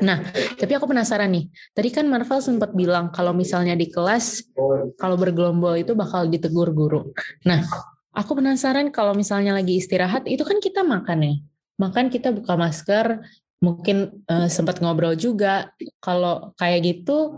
Nah, 0.07 0.23
tapi 0.55 0.73
aku 0.79 0.87
penasaran 0.87 1.35
nih. 1.35 1.51
Tadi 1.75 1.91
kan 1.91 2.07
Marvel 2.07 2.39
sempat 2.39 2.71
bilang 2.71 3.11
kalau 3.11 3.35
misalnya 3.35 3.75
di 3.75 3.91
kelas 3.91 4.47
kalau 4.95 5.19
bergelombol 5.19 5.75
itu 5.75 5.99
bakal 5.99 6.31
ditegur 6.31 6.71
guru. 6.71 7.11
Nah, 7.43 7.67
aku 8.15 8.39
penasaran 8.39 8.95
kalau 8.95 9.11
misalnya 9.19 9.59
lagi 9.59 9.75
istirahat 9.75 10.23
itu 10.31 10.47
kan 10.47 10.63
kita 10.63 10.87
makan 10.87 11.19
ya. 11.27 11.35
Makan 11.83 12.15
kita 12.15 12.31
buka 12.31 12.55
masker, 12.55 13.27
mungkin 13.59 14.23
uh, 14.31 14.47
sempat 14.47 14.79
ngobrol 14.79 15.19
juga. 15.19 15.75
Kalau 15.99 16.55
kayak 16.55 16.81
gitu 16.87 17.35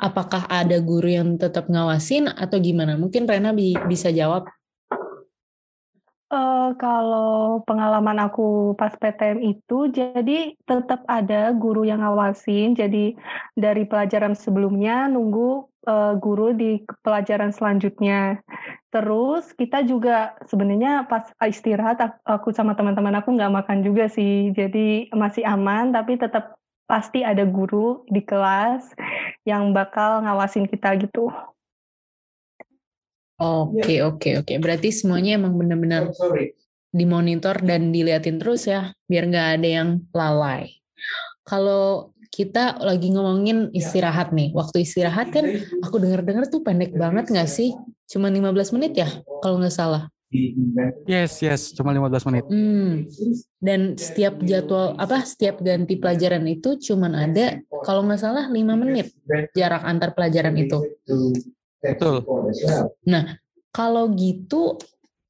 apakah 0.00 0.48
ada 0.48 0.80
guru 0.80 1.12
yang 1.12 1.36
tetap 1.36 1.68
ngawasin 1.68 2.32
atau 2.32 2.56
gimana? 2.56 2.96
Mungkin 2.96 3.28
Rena 3.28 3.52
bi 3.52 3.76
bisa 3.84 4.08
jawab. 4.08 4.48
Uh, 6.30 6.78
kalau 6.78 7.58
pengalaman 7.66 8.22
aku 8.22 8.78
pas 8.78 8.94
PTM 8.94 9.42
itu, 9.42 9.90
jadi 9.90 10.54
tetap 10.62 11.02
ada 11.10 11.50
guru 11.50 11.82
yang 11.82 12.06
ngawasin. 12.06 12.78
Jadi 12.78 13.18
dari 13.58 13.82
pelajaran 13.82 14.38
sebelumnya 14.38 15.10
nunggu 15.10 15.66
uh, 15.90 16.14
guru 16.22 16.54
di 16.54 16.86
pelajaran 17.02 17.50
selanjutnya. 17.50 18.38
Terus 18.94 19.50
kita 19.58 19.82
juga 19.82 20.38
sebenarnya 20.46 21.10
pas 21.10 21.26
istirahat 21.42 21.98
aku 22.22 22.54
sama 22.54 22.78
teman-teman 22.78 23.18
aku 23.18 23.34
nggak 23.34 23.50
makan 23.50 23.82
juga 23.82 24.06
sih. 24.06 24.54
Jadi 24.54 25.10
masih 25.10 25.42
aman, 25.42 25.90
tapi 25.90 26.14
tetap 26.14 26.59
pasti 26.90 27.22
ada 27.22 27.46
guru 27.46 28.02
di 28.10 28.18
kelas 28.26 28.90
yang 29.46 29.70
bakal 29.70 30.26
ngawasin 30.26 30.66
kita 30.66 30.98
gitu. 30.98 31.30
Oke, 33.38 34.02
oke, 34.02 34.42
oke. 34.42 34.52
Berarti 34.58 34.90
semuanya 34.90 35.38
emang 35.38 35.54
benar-benar 35.56 36.10
dimonitor 36.90 37.62
dan 37.62 37.94
diliatin 37.94 38.36
terus 38.42 38.66
ya, 38.66 38.90
biar 39.06 39.30
nggak 39.30 39.48
ada 39.62 39.68
yang 39.80 39.88
lalai. 40.10 40.82
Kalau 41.46 42.12
kita 42.28 42.76
lagi 42.82 43.08
ngomongin 43.14 43.70
ya. 43.72 43.80
istirahat 43.80 44.36
nih, 44.36 44.52
waktu 44.52 44.84
istirahat 44.84 45.32
kan 45.32 45.46
aku 45.80 45.96
dengar-dengar 46.02 46.52
tuh 46.52 46.60
pendek 46.60 46.92
banget 46.92 47.32
nggak 47.32 47.48
sih? 47.48 47.72
Cuma 48.10 48.28
15 48.28 48.74
menit 48.76 48.92
ya, 48.98 49.08
kalau 49.40 49.56
nggak 49.62 49.72
salah. 49.72 50.10
Yes, 51.10 51.42
yes, 51.42 51.74
cuma 51.74 51.90
15 51.90 52.22
menit. 52.30 52.44
Hmm. 52.46 53.10
Dan 53.58 53.98
setiap 53.98 54.38
jadwal 54.46 54.94
apa 54.94 55.26
setiap 55.26 55.58
ganti 55.58 55.98
pelajaran 55.98 56.46
itu 56.46 56.78
cuma 56.78 57.10
ada 57.10 57.58
kalau 57.82 58.06
nggak 58.06 58.22
salah 58.22 58.46
5 58.46 58.54
menit 58.78 59.10
jarak 59.58 59.82
antar 59.82 60.14
pelajaran 60.14 60.54
itu. 60.54 60.78
Betul. 61.82 62.22
Nah, 63.10 63.42
kalau 63.74 64.06
gitu 64.14 64.78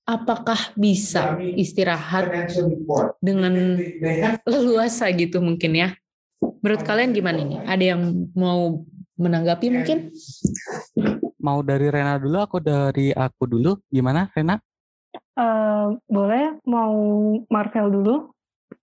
apakah 0.05 0.77
bisa 0.77 1.41
istirahat 1.57 2.53
dengan 3.25 3.81
leluasa 4.45 5.09
gitu 5.17 5.41
mungkin 5.41 5.81
ya? 5.81 5.89
Menurut 6.61 6.85
kalian 6.85 7.17
gimana 7.17 7.39
ini? 7.41 7.57
Ada 7.65 7.97
yang 7.97 8.29
mau 8.37 8.85
menanggapi 9.17 9.67
mungkin? 9.73 10.13
Mau 11.41 11.65
dari 11.65 11.89
Rena 11.89 12.21
dulu, 12.21 12.37
aku 12.37 12.61
dari 12.61 13.17
aku 13.17 13.49
dulu. 13.49 13.81
Gimana, 13.89 14.29
Rena? 14.37 14.61
Uh, 15.35 15.97
boleh, 16.07 16.59
mau 16.69 16.95
Marvel 17.49 17.87
dulu? 17.91 18.15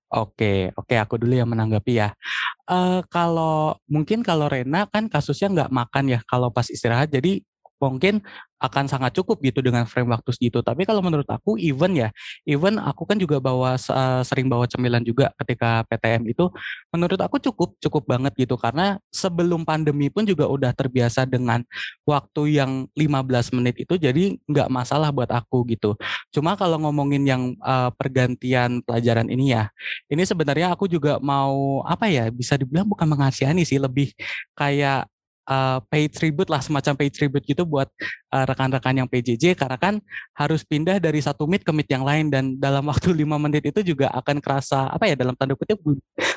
Oke, 0.07 0.71
oke 0.79 0.95
aku 0.95 1.19
dulu 1.19 1.35
yang 1.35 1.51
menanggapi 1.51 1.99
ya. 1.99 2.15
Uh, 2.63 3.03
kalau 3.11 3.75
mungkin 3.91 4.23
kalau 4.23 4.47
Rena 4.47 4.87
kan 4.87 5.11
kasusnya 5.11 5.51
nggak 5.51 5.71
makan 5.71 6.05
ya 6.15 6.19
kalau 6.23 6.47
pas 6.47 6.67
istirahat, 6.71 7.11
jadi 7.11 7.43
mungkin 7.77 8.25
akan 8.57 8.89
sangat 8.89 9.13
cukup 9.13 9.37
gitu 9.45 9.61
dengan 9.61 9.85
frame 9.85 10.09
waktu 10.09 10.33
segitu. 10.33 10.65
Tapi 10.65 10.81
kalau 10.81 11.05
menurut 11.05 11.29
aku 11.29 11.61
even 11.61 11.93
ya, 11.93 12.09
even 12.41 12.81
aku 12.81 13.05
kan 13.05 13.21
juga 13.21 13.37
bawa 13.37 13.77
uh, 13.77 14.21
sering 14.25 14.49
bawa 14.49 14.65
cemilan 14.65 15.05
juga 15.05 15.29
ketika 15.45 15.85
PTM 15.85 16.25
itu 16.33 16.49
menurut 16.89 17.21
aku 17.21 17.37
cukup 17.37 17.77
cukup 17.77 18.03
banget 18.09 18.33
gitu 18.33 18.57
karena 18.57 18.97
sebelum 19.13 19.61
pandemi 19.61 20.09
pun 20.09 20.25
juga 20.25 20.49
udah 20.49 20.73
terbiasa 20.73 21.29
dengan 21.29 21.61
waktu 22.01 22.57
yang 22.57 22.71
15 22.97 23.57
menit 23.61 23.77
itu 23.77 23.93
jadi 23.93 24.37
nggak 24.49 24.69
masalah 24.73 25.13
buat 25.13 25.29
aku 25.29 25.61
gitu. 25.69 25.93
Cuma 26.33 26.57
kalau 26.57 26.81
ngomongin 26.81 27.23
yang 27.29 27.43
uh, 27.61 27.93
pergantian 27.93 28.81
pelajaran 28.81 29.29
ini 29.29 29.53
ya, 29.53 29.69
ini 30.09 30.25
sebenarnya 30.25 30.73
aku 30.73 30.89
juga 30.89 31.21
mau 31.21 31.85
apa 31.85 32.09
ya 32.09 32.33
bisa 32.33 32.57
dibilang 32.57 32.89
bukan 32.89 33.05
mengasihani 33.05 33.61
sih 33.69 33.77
lebih 33.77 34.17
kayak 34.57 35.05
uh, 35.47 35.79
pay 35.87 36.11
tribute 36.11 36.51
lah 36.51 36.61
semacam 36.61 36.93
pay 36.93 37.09
tribute 37.09 37.47
gitu 37.47 37.63
buat 37.63 37.87
uh, 38.35 38.45
rekan-rekan 38.45 38.99
yang 38.99 39.07
PJJ 39.07 39.55
karena 39.57 39.79
kan 39.79 39.95
harus 40.35 40.61
pindah 40.67 40.99
dari 40.99 41.23
satu 41.23 41.47
meet 41.47 41.63
ke 41.63 41.71
meet 41.71 41.89
yang 41.89 42.03
lain 42.03 42.29
dan 42.29 42.59
dalam 42.59 42.85
waktu 42.91 43.15
lima 43.15 43.39
menit 43.39 43.65
itu 43.65 43.81
juga 43.81 44.11
akan 44.13 44.43
kerasa 44.43 44.91
apa 44.91 45.07
ya 45.07 45.15
dalam 45.15 45.33
tanda 45.33 45.55
kutip 45.55 45.79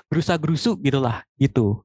berusaha 0.09 0.39
gerusu 0.39 0.79
gitulah 0.81 1.27
gitu. 1.37 1.83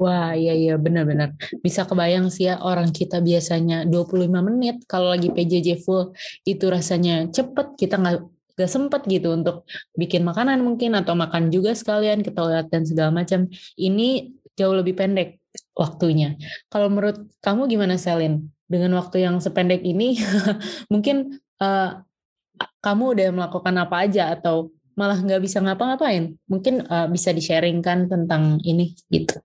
Wah, 0.00 0.32
iya 0.34 0.56
iya 0.56 0.74
benar-benar. 0.80 1.36
Bisa 1.60 1.84
kebayang 1.84 2.26
sih 2.32 2.48
ya 2.48 2.58
orang 2.64 2.90
kita 2.90 3.20
biasanya 3.20 3.84
25 3.86 4.48
menit 4.48 4.82
kalau 4.88 5.12
lagi 5.12 5.28
PJJ 5.30 5.84
full 5.84 6.16
itu 6.48 6.64
rasanya 6.66 7.28
cepet 7.28 7.76
kita 7.76 8.00
nggak 8.00 8.24
gak 8.52 8.68
sempet 8.68 9.00
gitu 9.08 9.32
untuk 9.32 9.64
bikin 9.96 10.22
makanan 10.28 10.60
mungkin 10.60 10.92
atau 10.92 11.16
makan 11.16 11.48
juga 11.48 11.72
sekalian 11.72 12.20
ke 12.20 12.30
toilet 12.32 12.68
dan 12.68 12.82
segala 12.84 13.10
macam. 13.12 13.48
Ini 13.76 14.32
jauh 14.56 14.74
lebih 14.76 14.94
pendek 14.96 15.42
waktunya. 15.76 16.36
Kalau 16.68 16.88
menurut 16.88 17.28
kamu 17.40 17.68
gimana 17.68 17.96
Selin? 17.96 18.52
Dengan 18.68 18.96
waktu 18.96 19.20
yang 19.28 19.36
sependek 19.36 19.84
ini, 19.84 20.16
mungkin 20.92 21.44
uh, 21.60 22.00
kamu 22.80 23.04
udah 23.18 23.28
melakukan 23.36 23.74
apa 23.76 24.08
aja 24.08 24.32
atau 24.32 24.72
malah 24.96 25.20
nggak 25.20 25.44
bisa 25.44 25.60
ngapa-ngapain? 25.60 26.36
Mungkin 26.48 26.88
uh, 26.88 27.08
bisa 27.12 27.36
di-sharingkan 27.36 28.08
tentang 28.08 28.60
ini 28.64 28.96
gitu. 29.12 29.36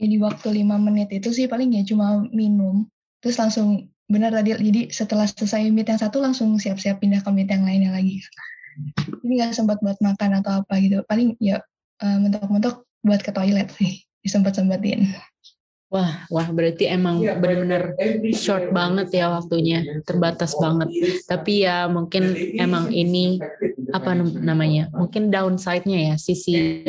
Jadi 0.00 0.16
waktu 0.16 0.64
lima 0.64 0.80
menit 0.80 1.12
itu 1.12 1.30
sih 1.30 1.46
paling 1.46 1.76
ya 1.76 1.84
cuma 1.84 2.24
minum, 2.32 2.88
terus 3.20 3.36
langsung 3.36 3.92
benar 4.10 4.34
tadi 4.34 4.58
jadi 4.58 4.90
setelah 4.90 5.28
selesai 5.28 5.70
meet 5.70 5.86
yang 5.86 6.00
satu 6.00 6.18
langsung 6.18 6.56
siap-siap 6.58 6.98
pindah 6.98 7.22
ke 7.22 7.30
meet 7.30 7.52
yang 7.52 7.62
lainnya 7.62 7.94
lagi. 7.94 8.18
Jadi 8.96 9.32
nggak 9.38 9.52
sempat 9.54 9.78
buat 9.84 10.00
makan 10.00 10.40
atau 10.40 10.64
apa 10.64 10.74
gitu. 10.80 11.04
Paling 11.04 11.36
ya 11.38 11.60
uh, 12.00 12.18
mentok-mentok 12.18 12.89
buat 13.00 13.20
ke 13.24 13.32
toilet 13.32 13.68
sih 13.74 14.04
disempet-sempetin. 14.24 15.08
Wah, 15.90 16.22
wah 16.30 16.46
berarti 16.54 16.86
emang 16.86 17.18
iya, 17.18 17.34
benar-benar 17.34 17.98
short 18.30 18.70
banget 18.70 19.10
ya 19.10 19.26
waktunya, 19.34 19.82
terbatas 20.06 20.54
banget. 20.54 20.86
Tapi 21.26 21.66
ya 21.66 21.90
mungkin 21.90 22.30
emang 22.54 22.94
ini 22.94 23.42
apa 23.90 24.14
namanya? 24.14 24.86
Mungkin 24.94 25.34
downside-nya 25.34 26.14
ya 26.14 26.14
sisi 26.14 26.86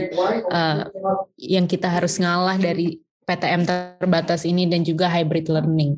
uh, 0.54 0.86
yang 1.42 1.66
kita 1.66 1.90
harus 1.90 2.22
ngalah 2.22 2.62
dari 2.62 3.02
PTM 3.26 3.66
terbatas 3.66 4.46
ini 4.46 4.70
dan 4.70 4.86
juga 4.86 5.10
hybrid 5.10 5.50
learning. 5.50 5.98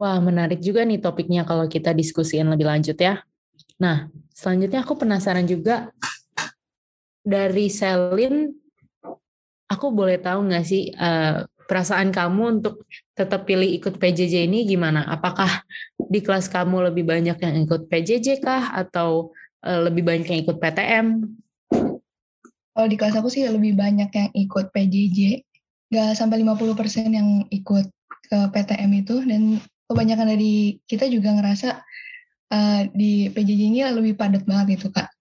Wah, 0.00 0.16
menarik 0.24 0.64
juga 0.64 0.80
nih 0.88 0.96
topiknya 0.96 1.44
kalau 1.44 1.68
kita 1.68 1.92
diskusiin 1.92 2.48
lebih 2.48 2.72
lanjut 2.72 2.96
ya. 2.96 3.20
Nah, 3.76 4.08
selanjutnya 4.32 4.80
aku 4.80 4.96
penasaran 4.96 5.44
juga 5.44 5.92
dari 7.28 7.68
Selin, 7.68 8.48
aku 9.68 9.92
boleh 9.92 10.16
tahu 10.16 10.48
nggak 10.48 10.64
sih 10.64 10.88
uh, 10.96 11.44
perasaan 11.68 12.08
kamu 12.08 12.58
untuk 12.58 12.88
tetap 13.12 13.44
pilih 13.44 13.68
ikut 13.68 14.00
PJJ 14.00 14.48
ini 14.48 14.64
gimana? 14.64 15.04
Apakah 15.04 15.60
di 16.00 16.24
kelas 16.24 16.48
kamu 16.48 16.88
lebih 16.88 17.04
banyak 17.04 17.36
yang 17.36 17.54
ikut 17.68 17.92
PJJ 17.92 18.40
kah 18.40 18.72
atau 18.72 19.36
uh, 19.60 19.80
lebih 19.84 20.08
banyak 20.08 20.24
yang 20.32 20.40
ikut 20.48 20.56
PTM? 20.56 21.28
Kalau 22.72 22.88
di 22.88 22.96
kelas 22.96 23.20
aku 23.20 23.28
sih 23.28 23.44
lebih 23.44 23.76
banyak 23.76 24.08
yang 24.08 24.30
ikut 24.32 24.72
PJJ, 24.72 25.44
nggak 25.92 26.16
sampai 26.16 26.40
50% 26.40 27.12
yang 27.12 27.44
ikut 27.52 27.86
ke 28.28 28.38
PTM 28.56 29.04
itu 29.04 29.20
dan 29.28 29.60
kebanyakan 29.88 30.36
dari 30.36 30.80
kita 30.88 31.08
juga 31.12 31.36
ngerasa 31.36 31.80
uh, 32.52 32.82
di 32.96 33.28
PJJ 33.28 33.60
ini 33.68 33.80
lebih 33.92 34.16
padat 34.16 34.48
banget 34.48 34.80
itu 34.80 34.88
kak. 34.88 35.12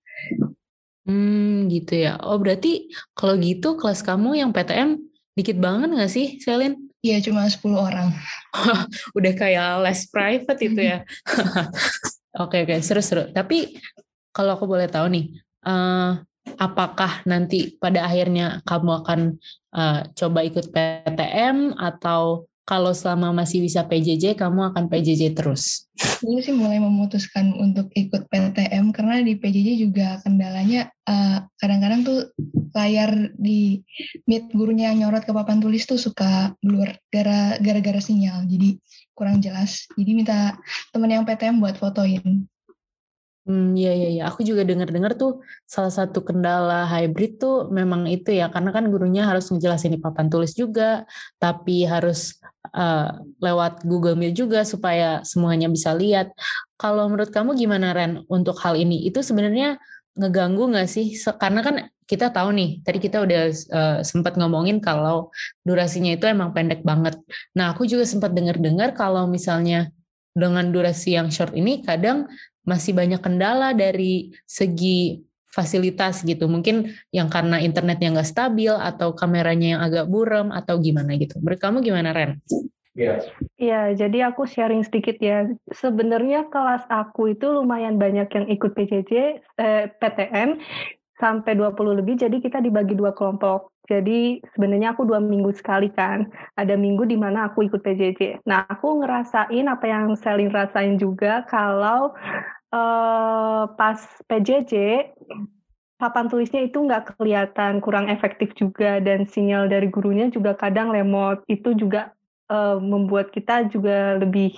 Hmm, 1.08 1.72
gitu 1.72 2.04
ya. 2.04 2.20
Oh, 2.20 2.36
berarti 2.36 2.92
kalau 3.16 3.40
gitu 3.40 3.80
kelas 3.80 4.04
kamu 4.04 4.44
yang 4.44 4.52
PTM 4.52 5.00
dikit 5.40 5.56
banget 5.56 5.96
nggak 5.96 6.12
sih, 6.12 6.36
Selin? 6.44 6.76
Iya, 7.00 7.24
cuma 7.24 7.48
10 7.48 7.80
orang. 7.80 8.12
Udah 9.18 9.34
kayak 9.38 9.88
less 9.88 10.12
private 10.12 10.60
itu 10.60 10.82
ya. 10.84 11.08
Oke, 12.44 12.62
oke, 12.70 12.86
seru-seru. 12.86 13.34
Tapi 13.34 13.82
kalau 14.30 14.54
aku 14.54 14.70
boleh 14.70 14.86
tahu 14.86 15.10
nih, 15.10 15.42
uh, 15.66 16.22
apakah 16.62 17.26
nanti 17.26 17.74
pada 17.82 18.06
akhirnya 18.06 18.62
kamu 18.62 19.02
akan 19.02 19.20
uh, 19.74 20.06
coba 20.14 20.46
ikut 20.46 20.70
PTM 20.70 21.74
atau 21.74 22.46
kalau 22.68 22.92
selama 22.92 23.32
masih 23.32 23.64
bisa 23.64 23.88
PJJ, 23.88 24.36
kamu 24.36 24.76
akan 24.76 24.92
PJJ 24.92 25.40
terus? 25.40 25.88
Ini 26.20 26.44
sih 26.44 26.52
mulai 26.52 26.84
memutuskan 26.84 27.56
untuk 27.56 27.88
ikut 27.96 28.28
PTM 28.28 28.92
karena 28.92 29.24
di 29.24 29.40
PJJ 29.40 29.88
juga 29.88 30.20
kendalanya 30.20 30.92
eh, 31.08 31.40
kadang-kadang 31.64 32.04
tuh 32.04 32.20
layar 32.76 33.32
di 33.40 33.80
meet 34.28 34.52
gurunya 34.52 34.92
yang 34.92 35.08
nyorot 35.08 35.24
ke 35.24 35.32
papan 35.32 35.64
tulis 35.64 35.88
tuh 35.88 35.96
suka 35.96 36.52
blur 36.60 36.92
gara-gara 37.08 38.02
sinyal, 38.04 38.44
jadi 38.52 38.76
kurang 39.16 39.40
jelas. 39.40 39.88
Jadi 39.96 40.12
minta 40.12 40.60
teman 40.92 41.08
yang 41.08 41.24
PTM 41.24 41.64
buat 41.64 41.80
fotoin. 41.80 42.52
Hmm, 43.48 43.80
iya 43.80 43.96
iya 43.96 44.08
iya. 44.12 44.24
Aku 44.28 44.44
juga 44.44 44.68
dengar-dengar 44.68 45.16
tuh 45.16 45.40
salah 45.64 45.88
satu 45.88 46.20
kendala 46.20 46.84
hybrid 46.84 47.40
tuh 47.40 47.72
memang 47.72 48.04
itu 48.12 48.36
ya, 48.36 48.52
karena 48.52 48.76
kan 48.76 48.92
gurunya 48.92 49.24
harus 49.24 49.48
ngejelasin 49.48 49.96
di 49.96 50.00
papan 50.04 50.28
tulis 50.28 50.52
juga, 50.52 51.08
tapi 51.40 51.88
harus 51.88 52.44
uh, 52.76 53.24
lewat 53.40 53.88
Google 53.88 54.20
Meet 54.20 54.36
juga 54.36 54.68
supaya 54.68 55.24
semuanya 55.24 55.72
bisa 55.72 55.96
lihat. 55.96 56.36
Kalau 56.76 57.08
menurut 57.08 57.32
kamu 57.32 57.56
gimana 57.56 57.96
Ren 57.96 58.28
untuk 58.28 58.60
hal 58.60 58.76
ini? 58.76 59.08
Itu 59.08 59.24
sebenarnya 59.24 59.80
ngeganggu 60.20 60.68
nggak 60.68 60.90
sih? 60.92 61.16
Karena 61.40 61.64
kan 61.64 61.76
kita 62.04 62.36
tahu 62.36 62.52
nih, 62.52 62.84
tadi 62.84 63.00
kita 63.00 63.24
udah 63.24 63.42
uh, 63.72 63.98
sempat 64.04 64.36
ngomongin 64.36 64.84
kalau 64.84 65.32
durasinya 65.64 66.12
itu 66.12 66.28
emang 66.28 66.52
pendek 66.52 66.84
banget. 66.84 67.16
Nah, 67.56 67.72
aku 67.72 67.88
juga 67.88 68.04
sempat 68.04 68.36
dengar-dengar 68.36 68.92
kalau 68.92 69.24
misalnya 69.24 69.88
dengan 70.36 70.68
durasi 70.70 71.16
yang 71.16 71.32
short 71.32 71.56
ini 71.56 71.82
kadang 71.82 72.28
masih 72.68 72.92
banyak 72.92 73.24
kendala 73.24 73.72
dari 73.72 74.36
segi 74.44 75.24
fasilitas 75.48 76.22
gitu. 76.22 76.46
Mungkin 76.46 76.94
yang 77.16 77.32
karena 77.32 77.58
internetnya 77.64 78.20
nggak 78.20 78.30
stabil 78.30 78.70
atau 78.70 79.16
kameranya 79.16 79.68
yang 79.80 79.82
agak 79.82 80.06
buram 80.06 80.54
atau 80.54 80.78
gimana 80.78 81.18
gitu. 81.18 81.40
Menurut 81.42 81.58
kamu 81.58 81.78
gimana 81.82 82.14
Ren? 82.14 82.38
Iya. 82.98 83.22
Iya, 83.58 83.82
jadi 83.94 84.34
aku 84.34 84.50
sharing 84.50 84.82
sedikit 84.86 85.18
ya. 85.22 85.50
Sebenarnya 85.70 86.50
kelas 86.50 86.86
aku 86.90 87.34
itu 87.34 87.46
lumayan 87.46 88.02
banyak 88.02 88.26
yang 88.30 88.46
ikut 88.50 88.74
PJJ, 88.74 89.12
eh, 89.38 89.86
PTM 90.02 90.58
sampai 91.18 91.58
20 91.58 91.98
lebih, 91.98 92.18
jadi 92.18 92.38
kita 92.38 92.62
dibagi 92.62 92.94
dua 92.94 93.14
kelompok. 93.14 93.74
Jadi 93.88 94.44
sebenarnya 94.54 94.94
aku 94.94 95.08
dua 95.08 95.24
minggu 95.24 95.56
sekali 95.56 95.88
kan. 95.94 96.28
Ada 96.60 96.76
minggu 96.76 97.08
di 97.08 97.16
mana 97.16 97.48
aku 97.48 97.66
ikut 97.66 97.80
PJJ. 97.82 98.44
Nah, 98.44 98.68
aku 98.68 99.00
ngerasain 99.00 99.66
apa 99.66 99.86
yang 99.88 100.12
Selin 100.20 100.52
rasain 100.52 101.00
juga 101.00 101.48
kalau 101.48 102.12
uh, 102.72 103.64
pas 103.78 104.00
PJJ 104.28 104.74
papan 105.98 106.30
tulisnya 106.30 106.62
itu 106.62 106.78
nggak 106.78 107.18
kelihatan, 107.18 107.82
kurang 107.82 108.08
efektif 108.08 108.54
juga 108.54 109.02
dan 109.02 109.26
sinyal 109.26 109.66
dari 109.66 109.90
gurunya 109.90 110.30
juga 110.30 110.54
kadang 110.54 110.94
lemot. 110.94 111.42
Itu 111.50 111.74
juga 111.74 112.14
uh, 112.54 112.78
membuat 112.78 113.34
kita 113.34 113.68
juga 113.74 114.22
lebih 114.22 114.54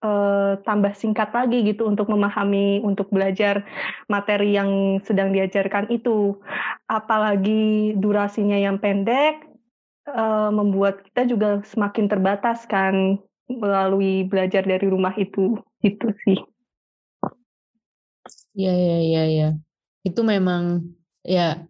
uh, 0.00 0.56
tambah 0.64 0.96
singkat 0.96 1.30
lagi 1.36 1.60
gitu 1.68 1.84
untuk 1.84 2.08
memahami 2.08 2.80
untuk 2.80 3.12
belajar 3.12 3.68
materi 4.08 4.56
yang 4.56 5.00
sedang 5.04 5.30
diajarkan 5.36 5.92
itu. 5.92 6.40
Apalagi 6.88 7.92
durasinya 8.00 8.56
yang 8.56 8.80
pendek 8.80 9.44
uh, 10.08 10.48
membuat 10.48 11.04
kita 11.12 11.28
juga 11.28 11.60
semakin 11.68 12.08
terbatas 12.08 12.64
kan 12.64 13.20
melalui 13.46 14.24
belajar 14.24 14.64
dari 14.64 14.88
rumah 14.88 15.12
itu. 15.20 15.60
Itu 15.82 16.14
sih. 16.24 16.51
Iya 18.52 18.72
iya 18.72 18.96
iya 19.00 19.22
ya. 19.38 19.48
Itu 20.04 20.20
memang 20.22 20.92
ya 21.24 21.64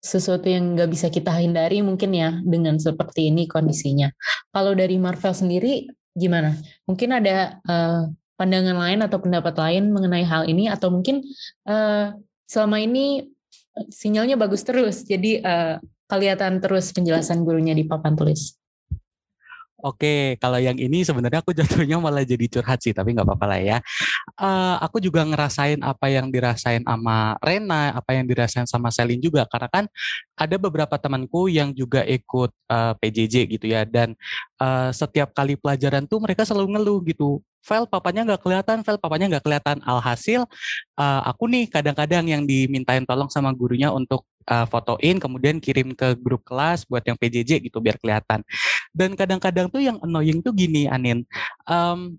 sesuatu 0.00 0.48
yang 0.48 0.78
nggak 0.78 0.90
bisa 0.94 1.06
kita 1.12 1.34
hindari 1.36 1.84
mungkin 1.84 2.10
ya 2.16 2.40
dengan 2.40 2.78
seperti 2.80 3.28
ini 3.28 3.44
kondisinya. 3.50 4.08
Kalau 4.54 4.72
dari 4.72 4.96
Marvel 4.96 5.34
sendiri 5.34 5.90
gimana? 6.16 6.56
Mungkin 6.88 7.10
ada 7.18 7.60
uh, 7.66 8.08
pandangan 8.38 8.76
lain 8.78 9.00
atau 9.04 9.18
pendapat 9.20 9.54
lain 9.60 9.92
mengenai 9.92 10.24
hal 10.24 10.48
ini 10.48 10.72
atau 10.72 10.88
mungkin 10.88 11.20
uh, 11.68 12.16
selama 12.48 12.80
ini 12.80 13.28
sinyalnya 13.92 14.34
bagus 14.40 14.66
terus, 14.66 15.06
jadi 15.06 15.40
uh, 15.44 15.74
kelihatan 16.10 16.58
terus 16.58 16.90
penjelasan 16.90 17.46
gurunya 17.46 17.76
di 17.76 17.86
papan 17.86 18.18
tulis. 18.18 18.59
Oke, 19.80 20.36
kalau 20.36 20.60
yang 20.60 20.76
ini 20.76 21.00
sebenarnya 21.00 21.40
aku 21.40 21.56
jatuhnya 21.58 21.96
malah 21.96 22.24
jadi 22.24 22.46
curhat 22.52 22.84
sih, 22.84 22.92
tapi 22.92 23.16
nggak 23.16 23.24
apa-apa 23.24 23.46
lah 23.48 23.60
ya. 23.60 23.78
Uh, 24.36 24.76
aku 24.84 25.00
juga 25.00 25.24
ngerasain 25.24 25.80
apa 25.80 26.06
yang 26.12 26.28
dirasain 26.28 26.84
sama 26.84 27.40
Rena, 27.40 27.96
apa 27.96 28.12
yang 28.12 28.28
dirasain 28.28 28.68
sama 28.68 28.92
Selin 28.92 29.18
juga, 29.18 29.48
karena 29.48 29.68
kan 29.72 29.84
ada 30.36 30.56
beberapa 30.60 30.96
temanku 31.00 31.48
yang 31.48 31.72
juga 31.72 32.04
ikut 32.04 32.52
uh, 32.68 32.92
PJJ 33.00 33.48
gitu 33.56 33.66
ya, 33.72 33.88
dan 33.88 34.12
uh, 34.60 34.92
setiap 34.92 35.32
kali 35.32 35.56
pelajaran 35.56 36.04
tuh 36.04 36.20
mereka 36.20 36.44
selalu 36.44 36.76
ngeluh 36.76 37.00
gitu, 37.08 37.40
file 37.64 37.88
papanya 37.88 38.24
nggak 38.28 38.40
kelihatan, 38.44 38.78
file 38.84 39.00
papanya 39.00 39.26
nggak 39.36 39.44
kelihatan. 39.44 39.76
Alhasil 39.84 40.44
uh, 41.00 41.20
aku 41.24 41.48
nih 41.48 41.68
kadang-kadang 41.72 42.28
yang 42.28 42.42
dimintain 42.44 43.04
tolong 43.08 43.32
sama 43.32 43.52
gurunya 43.56 43.88
untuk 43.92 44.28
uh, 44.48 44.66
fotoin, 44.68 45.20
kemudian 45.20 45.58
kirim 45.58 45.92
ke 45.92 46.16
grup 46.16 46.46
kelas 46.46 46.86
buat 46.88 47.04
yang 47.04 47.18
PJJ 47.18 47.60
gitu 47.66 47.82
biar 47.82 48.00
kelihatan. 48.00 48.40
Dan 48.94 49.18
kadang-kadang 49.18 49.68
tuh 49.68 49.82
yang 49.82 49.98
annoying 50.00 50.40
tuh 50.40 50.54
gini, 50.54 50.86
Anin. 50.88 51.26
Um, 51.68 52.16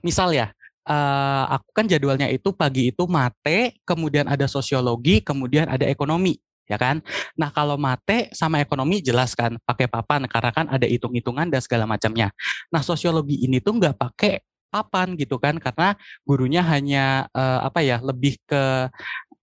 misal 0.00 0.32
ya, 0.32 0.54
uh, 0.88 1.44
aku 1.60 1.68
kan 1.76 1.84
jadwalnya 1.90 2.30
itu 2.30 2.54
pagi 2.54 2.94
itu 2.94 3.04
mate, 3.10 3.80
kemudian 3.84 4.30
ada 4.30 4.48
sosiologi, 4.48 5.20
kemudian 5.20 5.68
ada 5.68 5.84
ekonomi 5.84 6.38
ya 6.70 6.78
kan. 6.78 7.02
Nah 7.34 7.50
kalau 7.50 7.74
mate 7.74 8.30
sama 8.30 8.62
ekonomi 8.62 9.02
jelas 9.02 9.34
kan 9.34 9.58
pakai 9.66 9.90
papan 9.90 10.30
karena 10.30 10.50
kan 10.54 10.66
ada 10.70 10.86
hitung-hitungan 10.86 11.50
dan 11.50 11.58
segala 11.58 11.82
macamnya. 11.82 12.30
Nah 12.70 12.78
sosiologi 12.86 13.42
ini 13.42 13.58
tuh 13.58 13.74
nggak 13.74 13.98
pakai 13.98 14.46
papan 14.70 15.18
gitu 15.18 15.36
kan 15.42 15.58
karena 15.58 15.98
gurunya 16.22 16.62
hanya 16.62 17.26
uh, 17.34 17.66
apa 17.66 17.82
ya 17.82 17.98
lebih 17.98 18.38
ke 18.46 18.86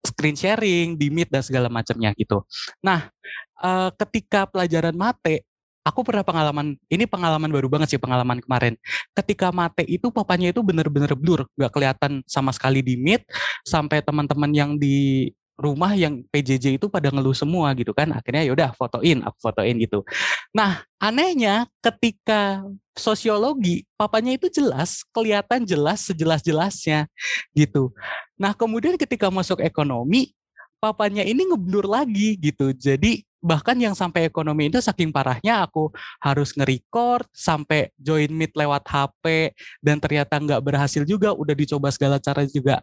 screen 0.07 0.39
sharing 0.39 0.95
di 0.95 1.11
meet 1.11 1.27
dan 1.27 1.43
segala 1.43 1.67
macamnya 1.67 2.15
gitu. 2.15 2.47
Nah 2.79 3.11
uh, 3.59 3.91
ketika 3.99 4.47
pelajaran 4.47 4.95
mate 4.95 5.43
aku 5.87 6.03
pernah 6.03 6.23
pengalaman 6.23 6.75
ini 6.91 7.07
pengalaman 7.07 7.47
baru 7.47 7.71
banget 7.71 7.95
sih 7.95 8.01
pengalaman 8.01 8.43
kemarin 8.43 8.75
ketika 9.15 9.55
mate 9.55 9.87
itu 9.87 10.11
papannya 10.11 10.51
itu 10.51 10.59
bener-bener 10.59 11.15
blur 11.15 11.47
nggak 11.55 11.71
kelihatan 11.71 12.19
sama 12.27 12.51
sekali 12.51 12.83
di 12.83 12.99
meet 12.99 13.23
sampai 13.63 14.03
teman-teman 14.03 14.51
yang 14.51 14.71
di 14.75 15.31
rumah 15.57 15.97
yang 15.97 16.21
PJJ 16.29 16.77
itu 16.77 16.85
pada 16.87 17.09
ngeluh 17.09 17.33
semua 17.33 17.73
gitu 17.73 17.91
kan. 17.91 18.13
Akhirnya 18.13 18.45
yaudah 18.45 18.71
fotoin 18.77 19.25
aku 19.25 19.37
fotoin 19.41 19.75
gitu. 19.81 20.05
Nah 20.53 20.85
anehnya 21.01 21.65
ketika 21.81 22.61
sosiologi 22.93 23.83
papanya 23.97 24.37
itu 24.37 24.47
jelas 24.53 25.01
kelihatan 25.09 25.65
jelas 25.65 26.05
sejelas-jelasnya 26.05 27.09
gitu. 27.57 27.91
Nah 28.37 28.53
kemudian 28.53 28.95
ketika 28.95 29.33
masuk 29.33 29.59
ekonomi 29.65 30.37
papanya 30.77 31.25
ini 31.25 31.49
ngeblur 31.49 31.89
lagi 31.89 32.37
gitu. 32.37 32.69
Jadi 32.71 33.25
bahkan 33.41 33.77
yang 33.77 33.93
sampai 33.93 34.25
ekonomi 34.25 34.69
itu 34.69 34.81
saking 34.81 35.13
parahnya 35.13 35.61
aku 35.65 35.93
harus 36.21 36.57
nge-record 36.57 37.25
sampai 37.33 37.93
join 37.97 38.29
meet 38.33 38.53
lewat 38.57 38.81
HP 38.85 39.53
dan 39.81 40.01
ternyata 40.01 40.41
nggak 40.41 40.61
berhasil 40.61 41.05
juga 41.05 41.33
udah 41.37 41.53
dicoba 41.53 41.93
segala 41.93 42.17
cara 42.17 42.49
juga 42.49 42.81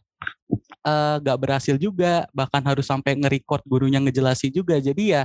uh, 0.85 1.17
nggak 1.19 1.39
berhasil 1.41 1.77
juga 1.81 2.29
bahkan 2.31 2.61
harus 2.63 2.87
sampai 2.87 3.17
nge-record 3.19 3.65
gurunya 3.67 3.99
ngejelasin 3.99 4.53
juga 4.53 4.79
jadi 4.79 5.03
ya 5.03 5.23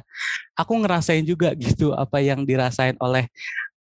aku 0.56 0.74
ngerasain 0.82 1.28
juga 1.28 1.54
gitu 1.60 1.94
apa 1.94 2.24
yang 2.24 2.48
dirasain 2.48 2.96
oleh 2.98 3.28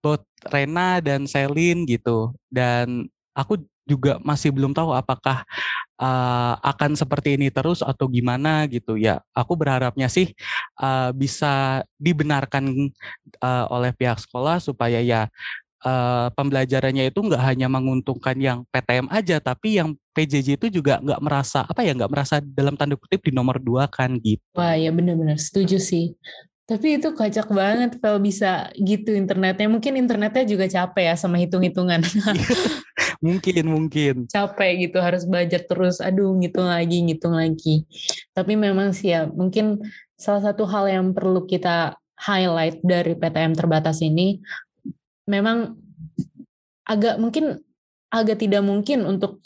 both 0.00 0.24
Rena 0.48 0.98
dan 1.04 1.28
Selin 1.28 1.84
gitu 1.86 2.32
dan 2.50 3.06
aku 3.36 3.60
juga 3.86 4.18
masih 4.26 4.50
belum 4.50 4.74
tahu 4.74 4.90
apakah 4.90 5.46
uh, 6.02 6.54
akan 6.58 6.98
seperti 6.98 7.38
ini 7.38 7.54
terus 7.54 7.86
atau 7.86 8.10
gimana 8.10 8.66
gitu 8.66 8.98
ya. 8.98 9.22
Aku 9.30 9.54
berharapnya 9.54 10.10
sih 10.10 10.34
uh, 10.82 11.14
bisa 11.14 11.86
dibenarkan 11.94 12.90
uh, 13.38 13.64
oleh 13.70 13.94
pihak 13.94 14.18
sekolah 14.18 14.58
supaya 14.58 14.98
ya 14.98 15.30
uh, 15.84 16.28
pembelajarannya 16.32 17.10
itu 17.10 17.20
nggak 17.20 17.42
hanya 17.42 17.66
menguntungkan 17.68 18.36
yang 18.38 18.58
PTM 18.70 19.10
aja, 19.12 19.36
tapi 19.42 19.76
yang 19.82 19.92
PJJ 20.16 20.56
itu 20.56 20.80
juga 20.80 21.02
nggak 21.02 21.20
merasa 21.20 21.66
apa 21.66 21.84
ya 21.84 21.92
nggak 21.92 22.12
merasa 22.12 22.40
dalam 22.40 22.78
tanda 22.78 22.96
kutip 22.96 23.20
di 23.20 23.32
nomor 23.34 23.60
dua 23.60 23.90
kan 23.90 24.16
gitu. 24.22 24.40
Wah 24.56 24.78
ya 24.78 24.88
benar-benar 24.94 25.36
setuju 25.36 25.76
sih. 25.76 26.16
Tapi 26.66 26.98
itu 26.98 27.14
kocak 27.14 27.46
banget 27.54 28.02
kalau 28.02 28.18
bisa 28.18 28.74
gitu 28.74 29.14
internetnya. 29.14 29.70
Mungkin 29.70 30.02
internetnya 30.02 30.42
juga 30.42 30.66
capek 30.66 31.14
ya 31.14 31.14
sama 31.14 31.38
hitung-hitungan. 31.38 32.02
mungkin, 33.24 33.64
mungkin. 33.70 34.14
Capek 34.26 34.90
gitu, 34.90 34.98
harus 34.98 35.22
belajar 35.22 35.62
terus. 35.62 36.02
Aduh, 36.02 36.34
ngitung 36.34 36.66
lagi, 36.66 37.06
ngitung 37.06 37.38
lagi. 37.38 37.86
Tapi 38.34 38.58
memang 38.58 38.90
sih 38.90 39.14
ya, 39.14 39.30
mungkin 39.30 39.78
salah 40.18 40.42
satu 40.42 40.66
hal 40.66 40.90
yang 40.90 41.14
perlu 41.14 41.46
kita 41.46 41.94
highlight 42.18 42.82
dari 42.82 43.14
PTM 43.14 43.54
terbatas 43.54 44.02
ini, 44.02 44.42
memang 45.26 45.78
agak 46.86 47.18
mungkin 47.18 47.58
agak 48.10 48.38
tidak 48.38 48.62
mungkin 48.62 49.02
untuk 49.02 49.42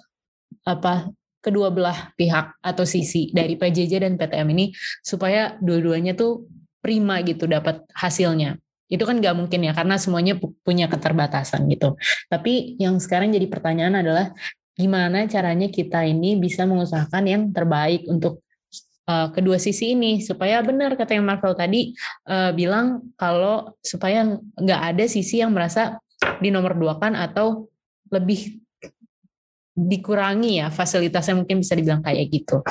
apa 0.68 1.08
kedua 1.40 1.72
belah 1.72 2.12
pihak 2.14 2.60
atau 2.60 2.84
sisi 2.84 3.32
dari 3.32 3.56
PJJ 3.56 4.04
dan 4.04 4.20
PTM 4.20 4.48
ini 4.52 4.66
supaya 5.00 5.56
dua-duanya 5.58 6.12
tuh 6.12 6.44
prima 6.84 7.24
gitu 7.24 7.48
dapat 7.48 7.84
hasilnya. 7.96 8.60
Itu 8.90 9.08
kan 9.08 9.22
nggak 9.22 9.36
mungkin 9.36 9.60
ya 9.64 9.72
karena 9.72 9.96
semuanya 9.96 10.36
punya 10.36 10.90
keterbatasan 10.90 11.64
gitu. 11.72 11.96
Tapi 12.28 12.76
yang 12.76 13.00
sekarang 13.00 13.32
jadi 13.32 13.46
pertanyaan 13.48 14.04
adalah 14.04 14.36
gimana 14.76 15.28
caranya 15.28 15.68
kita 15.68 16.04
ini 16.04 16.36
bisa 16.36 16.64
mengusahakan 16.68 17.24
yang 17.24 17.42
terbaik 17.52 18.04
untuk 18.08 18.44
uh, 19.10 19.26
kedua 19.34 19.58
sisi 19.58 19.98
ini 19.98 20.22
supaya 20.22 20.62
benar 20.62 20.94
kata 20.94 21.18
yang 21.18 21.26
Marvel 21.26 21.58
tadi 21.58 21.90
uh, 22.30 22.54
bilang 22.54 23.10
kalau 23.18 23.74
supaya 23.82 24.38
nggak 24.54 24.80
ada 24.94 25.04
sisi 25.10 25.42
yang 25.42 25.50
merasa 25.50 25.98
di 26.38 26.54
nomor 26.54 26.78
dua 26.78 27.00
kan 27.02 27.18
atau 27.18 27.66
lebih 28.14 28.62
dikurangi 29.74 30.60
ya 30.60 30.68
fasilitasnya 30.68 31.34
mungkin 31.40 31.62
bisa 31.62 31.74
dibilang 31.74 32.04
kayak 32.04 32.26
gitu. 32.30 32.62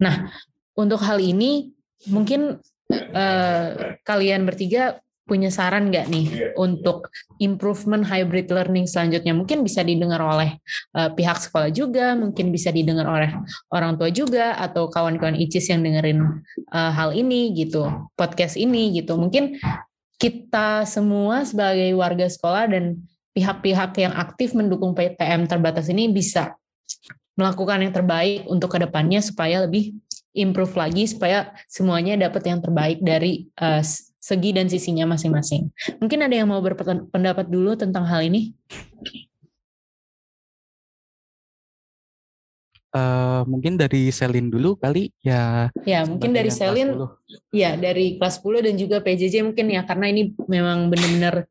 Nah 0.00 0.30
untuk 0.74 0.98
hal 1.04 1.20
ini 1.22 1.70
mungkin 2.10 2.58
uh, 2.90 3.68
kalian 4.02 4.48
bertiga 4.48 4.98
punya 5.24 5.48
saran 5.48 5.88
nggak 5.88 6.06
nih 6.12 6.26
yeah. 6.28 6.52
untuk 6.60 7.08
improvement 7.40 8.04
hybrid 8.04 8.52
learning 8.52 8.84
selanjutnya? 8.84 9.32
Mungkin 9.32 9.64
bisa 9.64 9.80
didengar 9.80 10.20
oleh 10.20 10.60
uh, 10.96 11.10
pihak 11.12 11.40
sekolah 11.40 11.72
juga, 11.72 12.12
mungkin 12.12 12.52
bisa 12.52 12.68
didengar 12.68 13.08
oleh 13.08 13.32
orang 13.72 13.96
tua 13.96 14.12
juga, 14.12 14.56
atau 14.60 14.92
kawan-kawan 14.92 15.36
ICIS 15.36 15.72
yang 15.72 15.80
dengerin 15.82 16.20
uh, 16.70 16.92
hal 16.92 17.16
ini 17.16 17.56
gitu, 17.56 17.88
podcast 18.14 18.60
ini 18.60 18.92
gitu. 18.96 19.16
Mungkin 19.16 19.56
kita 20.20 20.86
semua 20.86 21.42
sebagai 21.42 21.90
warga 21.96 22.28
sekolah 22.28 22.70
dan 22.70 23.02
pihak-pihak 23.34 23.98
yang 23.98 24.14
aktif 24.14 24.54
mendukung 24.54 24.94
PTM 24.94 25.50
terbatas 25.50 25.90
ini 25.90 26.06
bisa 26.08 26.54
melakukan 27.34 27.82
yang 27.82 27.90
terbaik 27.90 28.46
untuk 28.46 28.70
ke 28.70 28.78
depannya 28.78 29.18
supaya 29.18 29.66
lebih 29.66 29.98
improve 30.34 30.74
lagi 30.78 31.06
supaya 31.06 31.50
semuanya 31.66 32.14
dapat 32.14 32.42
yang 32.46 32.58
terbaik 32.62 32.98
dari 33.02 33.50
uh, 33.58 33.82
segi 34.24 34.56
dan 34.56 34.72
sisinya 34.72 35.04
masing-masing. 35.04 35.68
Mungkin 36.00 36.24
ada 36.24 36.32
yang 36.32 36.48
mau 36.48 36.64
berpendapat 36.64 37.44
dulu 37.52 37.76
tentang 37.76 38.08
hal 38.08 38.24
ini? 38.24 38.56
Uh, 42.94 43.42
mungkin 43.50 43.74
dari 43.74 44.08
Selin 44.14 44.48
dulu 44.48 44.78
kali 44.78 45.10
ya. 45.20 45.68
Ya, 45.82 46.06
mungkin 46.06 46.30
dari 46.30 46.48
Selin. 46.48 46.94
Ya, 47.50 47.74
dari 47.74 48.16
kelas 48.16 48.38
10 48.38 48.70
dan 48.70 48.74
juga 48.78 49.02
PJJ 49.02 49.44
mungkin 49.44 49.66
ya 49.66 49.82
karena 49.82 50.14
ini 50.14 50.30
memang 50.46 50.94
benar-benar 50.94 51.44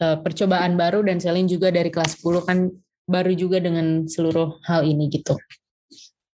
uh, 0.00 0.16
percobaan 0.24 0.80
baru 0.80 1.04
dan 1.04 1.20
Selin 1.20 1.46
juga 1.46 1.68
dari 1.68 1.92
kelas 1.92 2.18
10 2.24 2.48
kan 2.48 2.58
baru 3.04 3.36
juga 3.36 3.60
dengan 3.60 4.08
seluruh 4.08 4.58
hal 4.64 4.88
ini 4.88 5.12
gitu. 5.12 5.36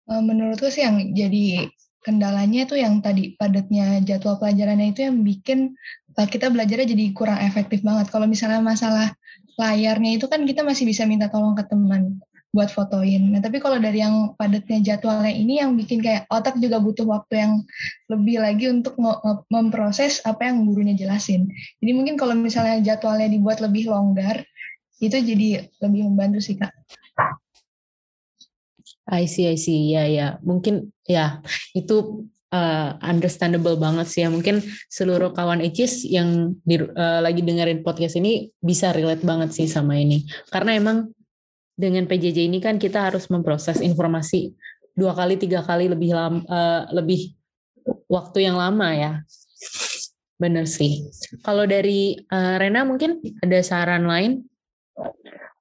Uh, 0.07 0.23
menurutku 0.23 0.71
sih 0.71 0.87
yang 0.87 1.03
jadi 1.19 1.67
kendalanya 2.05 2.69
tuh 2.69 2.77
yang 2.77 3.01
tadi 3.01 3.33
padatnya 3.41 4.05
jadwal 4.05 4.37
pelajarannya 4.37 4.93
itu 4.93 5.09
yang 5.09 5.25
bikin 5.25 5.73
uh, 6.21 6.29
kita 6.29 6.53
belajarnya 6.53 6.93
jadi 6.93 7.05
kurang 7.17 7.41
efektif 7.41 7.81
banget. 7.81 8.13
Kalau 8.13 8.29
misalnya 8.29 8.61
masalah 8.61 9.17
layarnya 9.57 10.21
itu 10.21 10.29
kan 10.29 10.45
kita 10.45 10.61
masih 10.61 10.85
bisa 10.85 11.09
minta 11.09 11.33
tolong 11.33 11.57
ke 11.57 11.65
teman 11.65 12.21
buat 12.55 12.71
fotoin. 12.71 13.35
Nah, 13.35 13.43
tapi 13.43 13.59
kalau 13.59 13.83
dari 13.83 13.99
yang 13.99 14.39
padatnya 14.39 14.79
jadwalnya 14.95 15.35
ini 15.35 15.59
yang 15.59 15.75
bikin 15.75 15.99
kayak 15.99 16.31
otak 16.31 16.55
juga 16.63 16.79
butuh 16.79 17.03
waktu 17.03 17.43
yang 17.43 17.53
lebih 18.07 18.39
lagi 18.39 18.71
untuk 18.71 18.95
memproses 19.51 20.23
apa 20.23 20.47
yang 20.47 20.63
gurunya 20.63 20.95
jelasin. 20.95 21.51
Jadi 21.83 21.91
mungkin 21.91 22.15
kalau 22.15 22.39
misalnya 22.39 22.79
jadwalnya 22.79 23.27
dibuat 23.27 23.59
lebih 23.59 23.91
longgar, 23.91 24.47
itu 25.03 25.19
jadi 25.19 25.67
lebih 25.83 26.07
membantu 26.07 26.39
sih, 26.39 26.55
Kak. 26.55 26.71
I 29.09 29.29
see, 29.29 29.51
I 29.51 29.57
see. 29.61 29.93
Ya, 29.93 30.09
ya. 30.09 30.29
Mungkin 30.41 30.93
ya 31.05 31.45
itu 31.77 32.27
uh, 32.55 32.89
understandable 33.05 33.77
banget 33.77 34.07
sih 34.09 34.21
ya. 34.25 34.33
Mungkin 34.33 34.65
seluruh 34.89 35.35
kawan 35.37 35.61
Ecis 35.61 36.07
yang 36.09 36.57
di, 36.65 36.81
uh, 36.81 37.21
lagi 37.21 37.45
dengerin 37.45 37.85
podcast 37.85 38.17
ini 38.17 38.49
bisa 38.63 38.95
relate 38.95 39.27
banget 39.27 39.53
sih 39.53 39.69
sama 39.69 40.01
ini. 40.01 40.25
Karena 40.49 40.79
emang 40.79 41.13
dengan 41.75 42.07
PJJ 42.07 42.47
ini 42.47 42.63
kan 42.63 42.79
kita 42.79 43.11
harus 43.11 43.27
memproses 43.29 43.83
informasi 43.83 44.55
dua 44.95 45.11
kali 45.11 45.35
tiga 45.35 45.67
kali 45.67 45.91
lebih 45.91 46.15
lama 46.15 46.41
uh, 46.47 46.47
eh, 46.47 46.83
lebih 46.95 47.21
waktu 48.07 48.47
yang 48.47 48.55
lama 48.55 48.95
ya 48.95 49.13
bener 50.39 50.71
sih 50.71 51.11
kalau 51.43 51.67
dari 51.67 52.15
uh, 52.31 52.55
Rena 52.59 52.87
mungkin 52.87 53.19
ada 53.43 53.59
saran 53.61 54.07
lain 54.07 54.47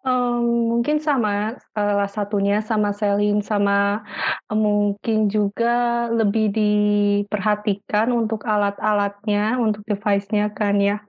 Um, 0.03 0.67
mungkin 0.67 0.99
sama 0.99 1.55
salah 1.71 2.11
satunya 2.11 2.59
sama 2.59 2.91
Selin 2.91 3.39
sama 3.39 4.03
um, 4.51 4.59
mungkin 4.59 5.31
juga 5.31 6.11
lebih 6.11 6.51
diperhatikan 6.51 8.11
untuk 8.11 8.43
alat-alatnya 8.43 9.55
untuk 9.63 9.79
device-nya 9.87 10.51
kan 10.51 10.75
ya. 10.83 10.99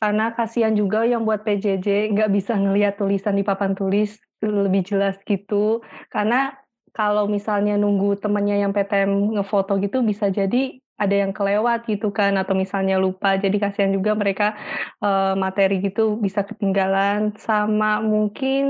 Karena 0.00 0.32
kasihan 0.32 0.72
juga 0.72 1.04
yang 1.04 1.28
buat 1.28 1.44
PJJ 1.44 2.16
nggak 2.16 2.32
bisa 2.32 2.56
ngelihat 2.56 2.96
tulisan 2.96 3.36
di 3.36 3.44
papan 3.44 3.76
tulis 3.76 4.16
lebih 4.40 4.88
jelas 4.88 5.20
gitu. 5.28 5.84
Karena 6.08 6.56
kalau 6.96 7.28
misalnya 7.28 7.76
nunggu 7.76 8.16
temannya 8.24 8.64
yang 8.64 8.72
PTM 8.72 9.36
ngefoto 9.36 9.76
gitu 9.82 10.00
bisa 10.00 10.32
jadi 10.32 10.80
ada 10.94 11.14
yang 11.26 11.34
kelewat 11.34 11.90
gitu 11.90 12.14
kan 12.14 12.38
atau 12.38 12.54
misalnya 12.54 13.02
lupa 13.02 13.34
jadi 13.34 13.56
kasihan 13.58 13.90
juga 13.90 14.14
mereka 14.14 14.54
uh, 15.02 15.34
materi 15.34 15.82
gitu 15.82 16.14
bisa 16.18 16.46
ketinggalan 16.46 17.34
sama 17.34 17.98
mungkin 17.98 18.64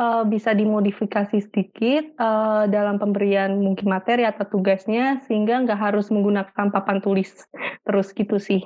uh, 0.00 0.24
bisa 0.24 0.56
dimodifikasi 0.56 1.40
sedikit 1.44 2.16
uh, 2.16 2.64
dalam 2.68 2.96
pemberian 2.96 3.60
mungkin 3.60 3.88
materi 3.88 4.24
atau 4.24 4.48
tugasnya 4.48 5.20
sehingga 5.28 5.60
nggak 5.64 5.80
harus 5.80 6.08
menggunakan 6.08 6.72
papan 6.72 6.98
tulis 7.04 7.32
terus 7.84 8.12
gitu 8.16 8.40
sih. 8.40 8.64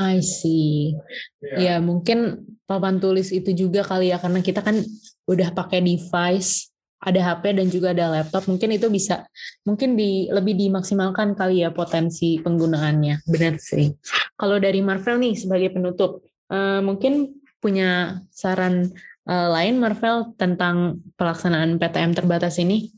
I 0.00 0.24
see. 0.24 0.96
Yeah. 1.44 1.76
Ya 1.76 1.84
mungkin 1.84 2.48
papan 2.64 3.04
tulis 3.04 3.28
itu 3.36 3.52
juga 3.52 3.84
kali 3.84 4.08
ya 4.08 4.16
karena 4.16 4.40
kita 4.40 4.64
kan 4.64 4.80
udah 5.28 5.52
pakai 5.52 5.84
device, 5.84 6.69
ada 7.00 7.20
HP 7.32 7.56
dan 7.56 7.66
juga 7.72 7.96
ada 7.96 8.12
laptop. 8.12 8.44
Mungkin 8.46 8.76
itu 8.76 8.92
bisa 8.92 9.24
mungkin 9.64 9.96
di 9.96 10.28
lebih 10.28 10.52
dimaksimalkan 10.56 11.32
kali 11.32 11.64
ya 11.64 11.72
potensi 11.72 12.36
penggunaannya. 12.44 13.24
Benar 13.24 13.56
sih. 13.56 13.88
Kalau 14.36 14.60
dari 14.60 14.84
Marvel 14.84 15.16
nih 15.16 15.34
sebagai 15.36 15.72
penutup, 15.72 16.20
uh, 16.52 16.84
mungkin 16.84 17.40
punya 17.60 18.20
saran 18.32 18.92
uh, 19.28 19.48
lain 19.52 19.80
Marvel 19.80 20.36
tentang 20.36 21.00
pelaksanaan 21.16 21.80
PTM 21.80 22.12
terbatas 22.12 22.60
ini? 22.60 22.92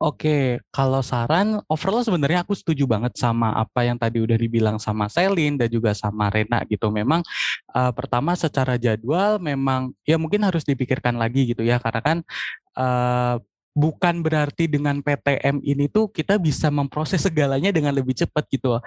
Oke, 0.00 0.64
kalau 0.72 1.04
saran 1.04 1.60
overall 1.68 2.00
sebenarnya 2.00 2.40
aku 2.40 2.56
setuju 2.56 2.88
banget 2.88 3.20
sama 3.20 3.52
apa 3.52 3.84
yang 3.84 4.00
tadi 4.00 4.16
udah 4.24 4.32
dibilang 4.40 4.80
sama 4.80 5.12
Selin 5.12 5.60
dan 5.60 5.68
juga 5.68 5.92
sama 5.92 6.32
Rena 6.32 6.64
gitu. 6.72 6.88
Memang 6.88 7.20
uh, 7.76 7.92
pertama 7.92 8.32
secara 8.32 8.80
jadwal 8.80 9.36
memang 9.36 9.92
ya 10.08 10.16
mungkin 10.16 10.40
harus 10.48 10.64
dipikirkan 10.64 11.20
lagi 11.20 11.52
gitu 11.52 11.60
ya 11.68 11.76
karena 11.76 12.00
kan 12.00 12.18
uh, 12.80 13.44
bukan 13.70 14.20
berarti 14.20 14.66
dengan 14.66 14.98
PTM 14.98 15.62
ini 15.62 15.86
tuh 15.86 16.10
kita 16.10 16.36
bisa 16.42 16.68
memproses 16.68 17.22
segalanya 17.22 17.70
dengan 17.70 17.94
lebih 17.94 18.18
cepat 18.18 18.46
gitu. 18.50 18.78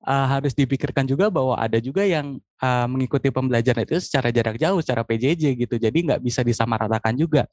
Uh, 0.00 0.26
harus 0.26 0.56
dipikirkan 0.56 1.04
juga 1.04 1.28
bahwa 1.28 1.60
ada 1.60 1.76
juga 1.76 2.02
yang 2.08 2.40
uh, 2.64 2.86
mengikuti 2.88 3.28
pembelajaran 3.28 3.84
itu 3.84 4.00
secara 4.00 4.32
jarak 4.32 4.56
jauh, 4.56 4.80
secara 4.80 5.04
PJJ 5.04 5.60
gitu. 5.60 5.76
Jadi 5.76 5.98
nggak 6.08 6.20
bisa 6.24 6.40
disamaratakan 6.40 7.12
juga. 7.16 7.44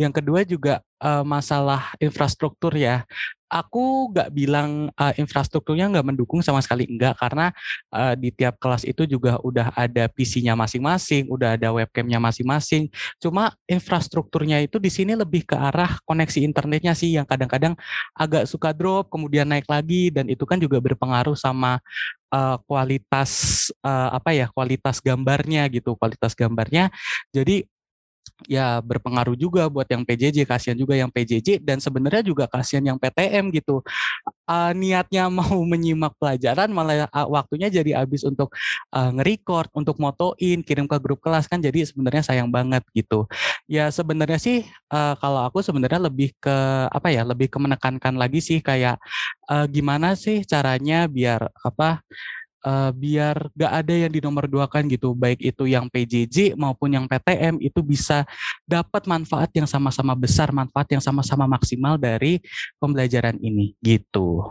Yang 0.00 0.12
kedua 0.22 0.40
juga 0.48 0.74
uh, 1.04 1.24
masalah 1.24 1.92
infrastruktur 2.00 2.72
ya 2.76 3.04
aku 3.52 4.08
nggak 4.16 4.32
bilang 4.32 4.88
uh, 4.96 5.12
infrastrukturnya 5.20 5.92
nggak 5.92 6.08
mendukung 6.08 6.40
sama 6.40 6.64
sekali 6.64 6.88
enggak 6.88 7.20
karena 7.20 7.52
uh, 7.92 8.16
di 8.16 8.32
tiap 8.32 8.56
kelas 8.56 8.88
itu 8.88 9.04
juga 9.04 9.36
udah 9.44 9.76
ada 9.76 10.08
PC-nya 10.08 10.56
masing-masing, 10.56 11.28
udah 11.28 11.60
ada 11.60 11.68
webcamnya 11.76 12.16
masing-masing. 12.16 12.88
Cuma 13.20 13.52
infrastrukturnya 13.68 14.64
itu 14.64 14.80
di 14.80 14.88
sini 14.88 15.12
lebih 15.12 15.44
ke 15.44 15.52
arah 15.52 16.00
koneksi 16.08 16.40
internetnya 16.40 16.96
sih 16.96 17.12
yang 17.12 17.28
kadang-kadang 17.28 17.76
agak 18.16 18.48
suka 18.48 18.72
drop, 18.72 19.12
kemudian 19.12 19.44
naik 19.44 19.68
lagi 19.68 20.08
dan 20.08 20.32
itu 20.32 20.48
kan 20.48 20.56
juga 20.56 20.80
berpengaruh 20.80 21.36
sama 21.36 21.76
uh, 22.32 22.56
kualitas 22.64 23.68
uh, 23.84 24.16
apa 24.16 24.32
ya 24.32 24.48
kualitas 24.48 25.04
gambarnya 25.04 25.68
gitu, 25.68 25.92
kualitas 26.00 26.32
gambarnya. 26.32 26.88
Jadi 27.28 27.68
ya 28.50 28.82
berpengaruh 28.82 29.38
juga 29.38 29.66
buat 29.70 29.86
yang 29.86 30.02
PJJ 30.02 30.46
kasihan 30.46 30.74
juga 30.78 30.98
yang 30.98 31.10
PJJ 31.10 31.62
dan 31.62 31.78
sebenarnya 31.78 32.22
juga 32.26 32.44
kasihan 32.50 32.82
yang 32.82 32.98
PTM 32.98 33.54
gitu. 33.54 33.82
Uh, 34.46 34.72
niatnya 34.74 35.30
mau 35.38 35.62
menyimak 35.62 36.14
pelajaran 36.18 36.70
malah 36.70 37.06
uh, 37.10 37.28
waktunya 37.30 37.70
jadi 37.70 38.02
habis 38.02 38.26
untuk 38.26 38.50
uh, 38.94 39.10
nge-record 39.14 39.70
untuk 39.74 39.96
motoin 40.02 40.60
kirim 40.62 40.86
ke 40.90 40.96
grup 40.98 41.22
kelas 41.22 41.46
kan 41.46 41.62
jadi 41.62 41.86
sebenarnya 41.86 42.22
sayang 42.26 42.50
banget 42.50 42.82
gitu. 42.94 43.26
Ya 43.70 43.88
sebenarnya 43.94 44.38
sih 44.42 44.66
uh, 44.90 45.14
kalau 45.18 45.46
aku 45.46 45.62
sebenarnya 45.62 46.02
lebih 46.02 46.34
ke 46.38 46.56
apa 46.90 47.08
ya 47.14 47.22
lebih 47.22 47.46
ke 47.50 47.58
menekankan 47.58 48.18
lagi 48.18 48.42
sih 48.42 48.58
kayak 48.58 48.98
uh, 49.48 49.66
gimana 49.70 50.14
sih 50.18 50.42
caranya 50.46 51.06
biar 51.06 51.46
apa 51.62 52.02
uh, 52.64 52.90
biar 52.94 53.50
gak 53.52 53.72
ada 53.84 53.94
yang 53.94 54.12
di 54.12 54.20
nomor 54.22 54.46
dua 54.46 54.70
kan 54.70 54.86
gitu 54.86 55.12
baik 55.12 55.42
itu 55.42 55.66
yang 55.68 55.90
PJJ 55.90 56.54
maupun 56.54 56.94
yang 56.94 57.04
PTM 57.10 57.58
itu 57.60 57.82
bisa 57.82 58.24
dapat 58.64 59.04
manfaat 59.06 59.50
yang 59.54 59.68
sama-sama 59.68 60.14
besar 60.16 60.54
manfaat 60.54 60.88
yang 60.90 61.02
sama-sama 61.02 61.44
maksimal 61.44 61.98
dari 61.98 62.40
pembelajaran 62.78 63.36
ini 63.42 63.74
gitu 63.82 64.46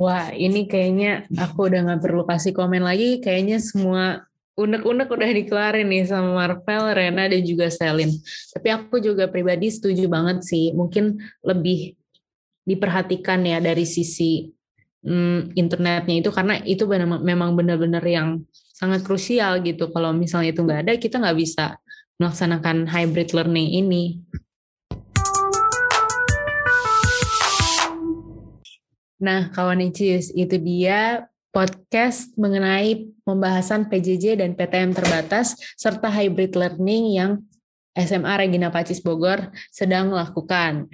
Wah, 0.00 0.32
ini 0.32 0.64
kayaknya 0.64 1.28
aku 1.36 1.68
udah 1.68 1.84
nggak 1.84 2.00
perlu 2.00 2.24
kasih 2.24 2.56
komen 2.56 2.80
lagi. 2.80 3.20
Kayaknya 3.20 3.60
semua 3.60 4.24
unek-unek 4.56 5.12
udah 5.12 5.28
dikeluarin 5.28 5.92
nih 5.92 6.08
sama 6.08 6.40
Marvel, 6.40 6.96
Rena, 6.96 7.28
dan 7.28 7.44
juga 7.44 7.68
Selin. 7.68 8.08
Tapi 8.56 8.68
aku 8.72 8.96
juga 8.96 9.28
pribadi 9.28 9.68
setuju 9.68 10.08
banget 10.08 10.40
sih. 10.40 10.72
Mungkin 10.72 11.20
lebih 11.44 12.00
diperhatikan 12.64 13.44
ya 13.44 13.60
dari 13.60 13.84
sisi 13.84 14.48
hmm, 15.04 15.56
internetnya 15.56 16.14
itu 16.20 16.30
karena 16.32 16.60
itu 16.64 16.84
benar, 16.84 17.20
memang 17.20 17.56
benar-benar 17.56 18.04
yang 18.04 18.44
sangat 18.76 19.04
krusial 19.04 19.60
gitu. 19.60 19.92
Kalau 19.92 20.12
misalnya 20.16 20.56
itu 20.56 20.64
nggak 20.64 20.80
ada, 20.88 20.92
kita 20.96 21.20
nggak 21.20 21.38
bisa 21.38 21.76
melaksanakan 22.20 22.88
hybrid 22.88 23.32
learning 23.32 23.68
ini. 23.80 24.04
Nah, 29.20 29.52
kawan 29.52 29.84
Icis, 29.84 30.32
itu 30.32 30.56
dia 30.56 31.28
podcast 31.52 32.32
mengenai 32.40 33.04
pembahasan 33.20 33.90
PJJ 33.92 34.40
dan 34.40 34.56
PTM 34.56 34.96
terbatas 34.96 35.60
serta 35.76 36.08
hybrid 36.08 36.56
learning 36.56 37.20
yang 37.20 37.44
SMA 37.92 38.32
Regina 38.40 38.72
Pacis 38.72 39.04
Bogor 39.04 39.52
sedang 39.68 40.14
lakukan. 40.14 40.88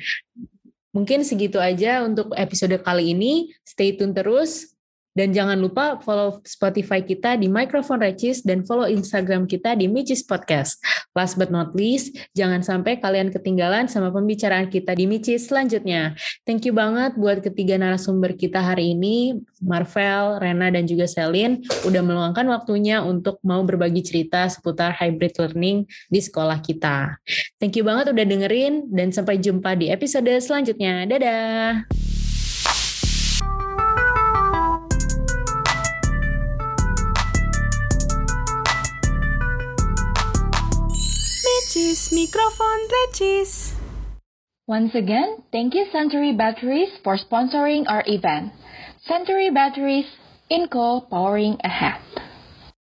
Mungkin 0.97 1.29
segitu 1.29 1.61
aja 1.61 2.01
untuk 2.09 2.33
episode 2.33 2.81
kali 2.81 3.13
ini. 3.13 3.53
Stay 3.69 3.93
tune 4.01 4.17
terus 4.17 4.76
Dan 5.17 5.33
jangan 5.33 5.57
lupa 5.57 5.97
follow 6.05 6.45
Spotify 6.45 7.01
kita 7.01 7.41
di 7.41 7.49
Microphone 7.49 8.05
Recis 8.05 8.45
dan 8.45 8.69
follow 8.69 8.85
Instagram 8.85 9.49
kita 9.49 9.73
di 9.73 9.89
Micis 9.89 10.21
Podcast. 10.21 10.77
Last 11.17 11.41
but 11.41 11.49
not 11.49 11.73
least, 11.73 12.21
jangan 12.37 12.61
sampai 12.61 13.01
kalian 13.01 13.33
ketinggalan 13.33 13.89
sama 13.89 14.13
pembicaraan 14.13 14.69
kita 14.69 14.93
di 14.93 15.09
Micis 15.09 15.49
selanjutnya. 15.49 16.13
Thank 16.45 16.69
you 16.69 16.77
banget 16.77 17.17
buat 17.17 17.41
ketiga 17.41 17.81
narasumber 17.81 18.37
kita 18.37 18.61
hari 18.61 18.93
ini, 18.93 19.41
Marvel, 19.65 20.37
Rena, 20.37 20.69
dan 20.69 20.85
juga 20.85 21.09
Selin, 21.09 21.65
udah 21.89 22.03
meluangkan 22.05 22.45
waktunya 22.53 23.01
untuk 23.01 23.41
mau 23.41 23.65
berbagi 23.65 24.05
cerita 24.05 24.45
seputar 24.53 24.93
hybrid 24.93 25.33
learning 25.41 25.89
di 26.13 26.21
sekolah 26.21 26.61
kita. 26.61 27.17
Thank 27.57 27.81
you 27.81 27.89
banget 27.89 28.13
udah 28.13 28.27
dengerin, 28.29 28.93
dan 28.93 29.09
sampai 29.09 29.41
jumpa 29.41 29.73
di 29.81 29.89
episode 29.89 30.29
selanjutnya. 30.45 31.09
Dadah! 31.09 31.89
Recis, 41.77 42.09
mikrofon 42.09 42.89
Recis. 42.89 43.77
Once 44.67 44.95
again, 44.95 45.45
thank 45.53 45.75
you 45.75 45.85
Century 45.93 46.33
Batteries 46.33 46.89
for 47.05 47.19
sponsoring 47.21 47.85
our 47.87 48.03
event. 48.07 48.51
Century 49.05 49.51
Batteries, 49.51 50.07
Inco 50.51 51.05
powering 51.11 51.61
ahead. 51.61 52.01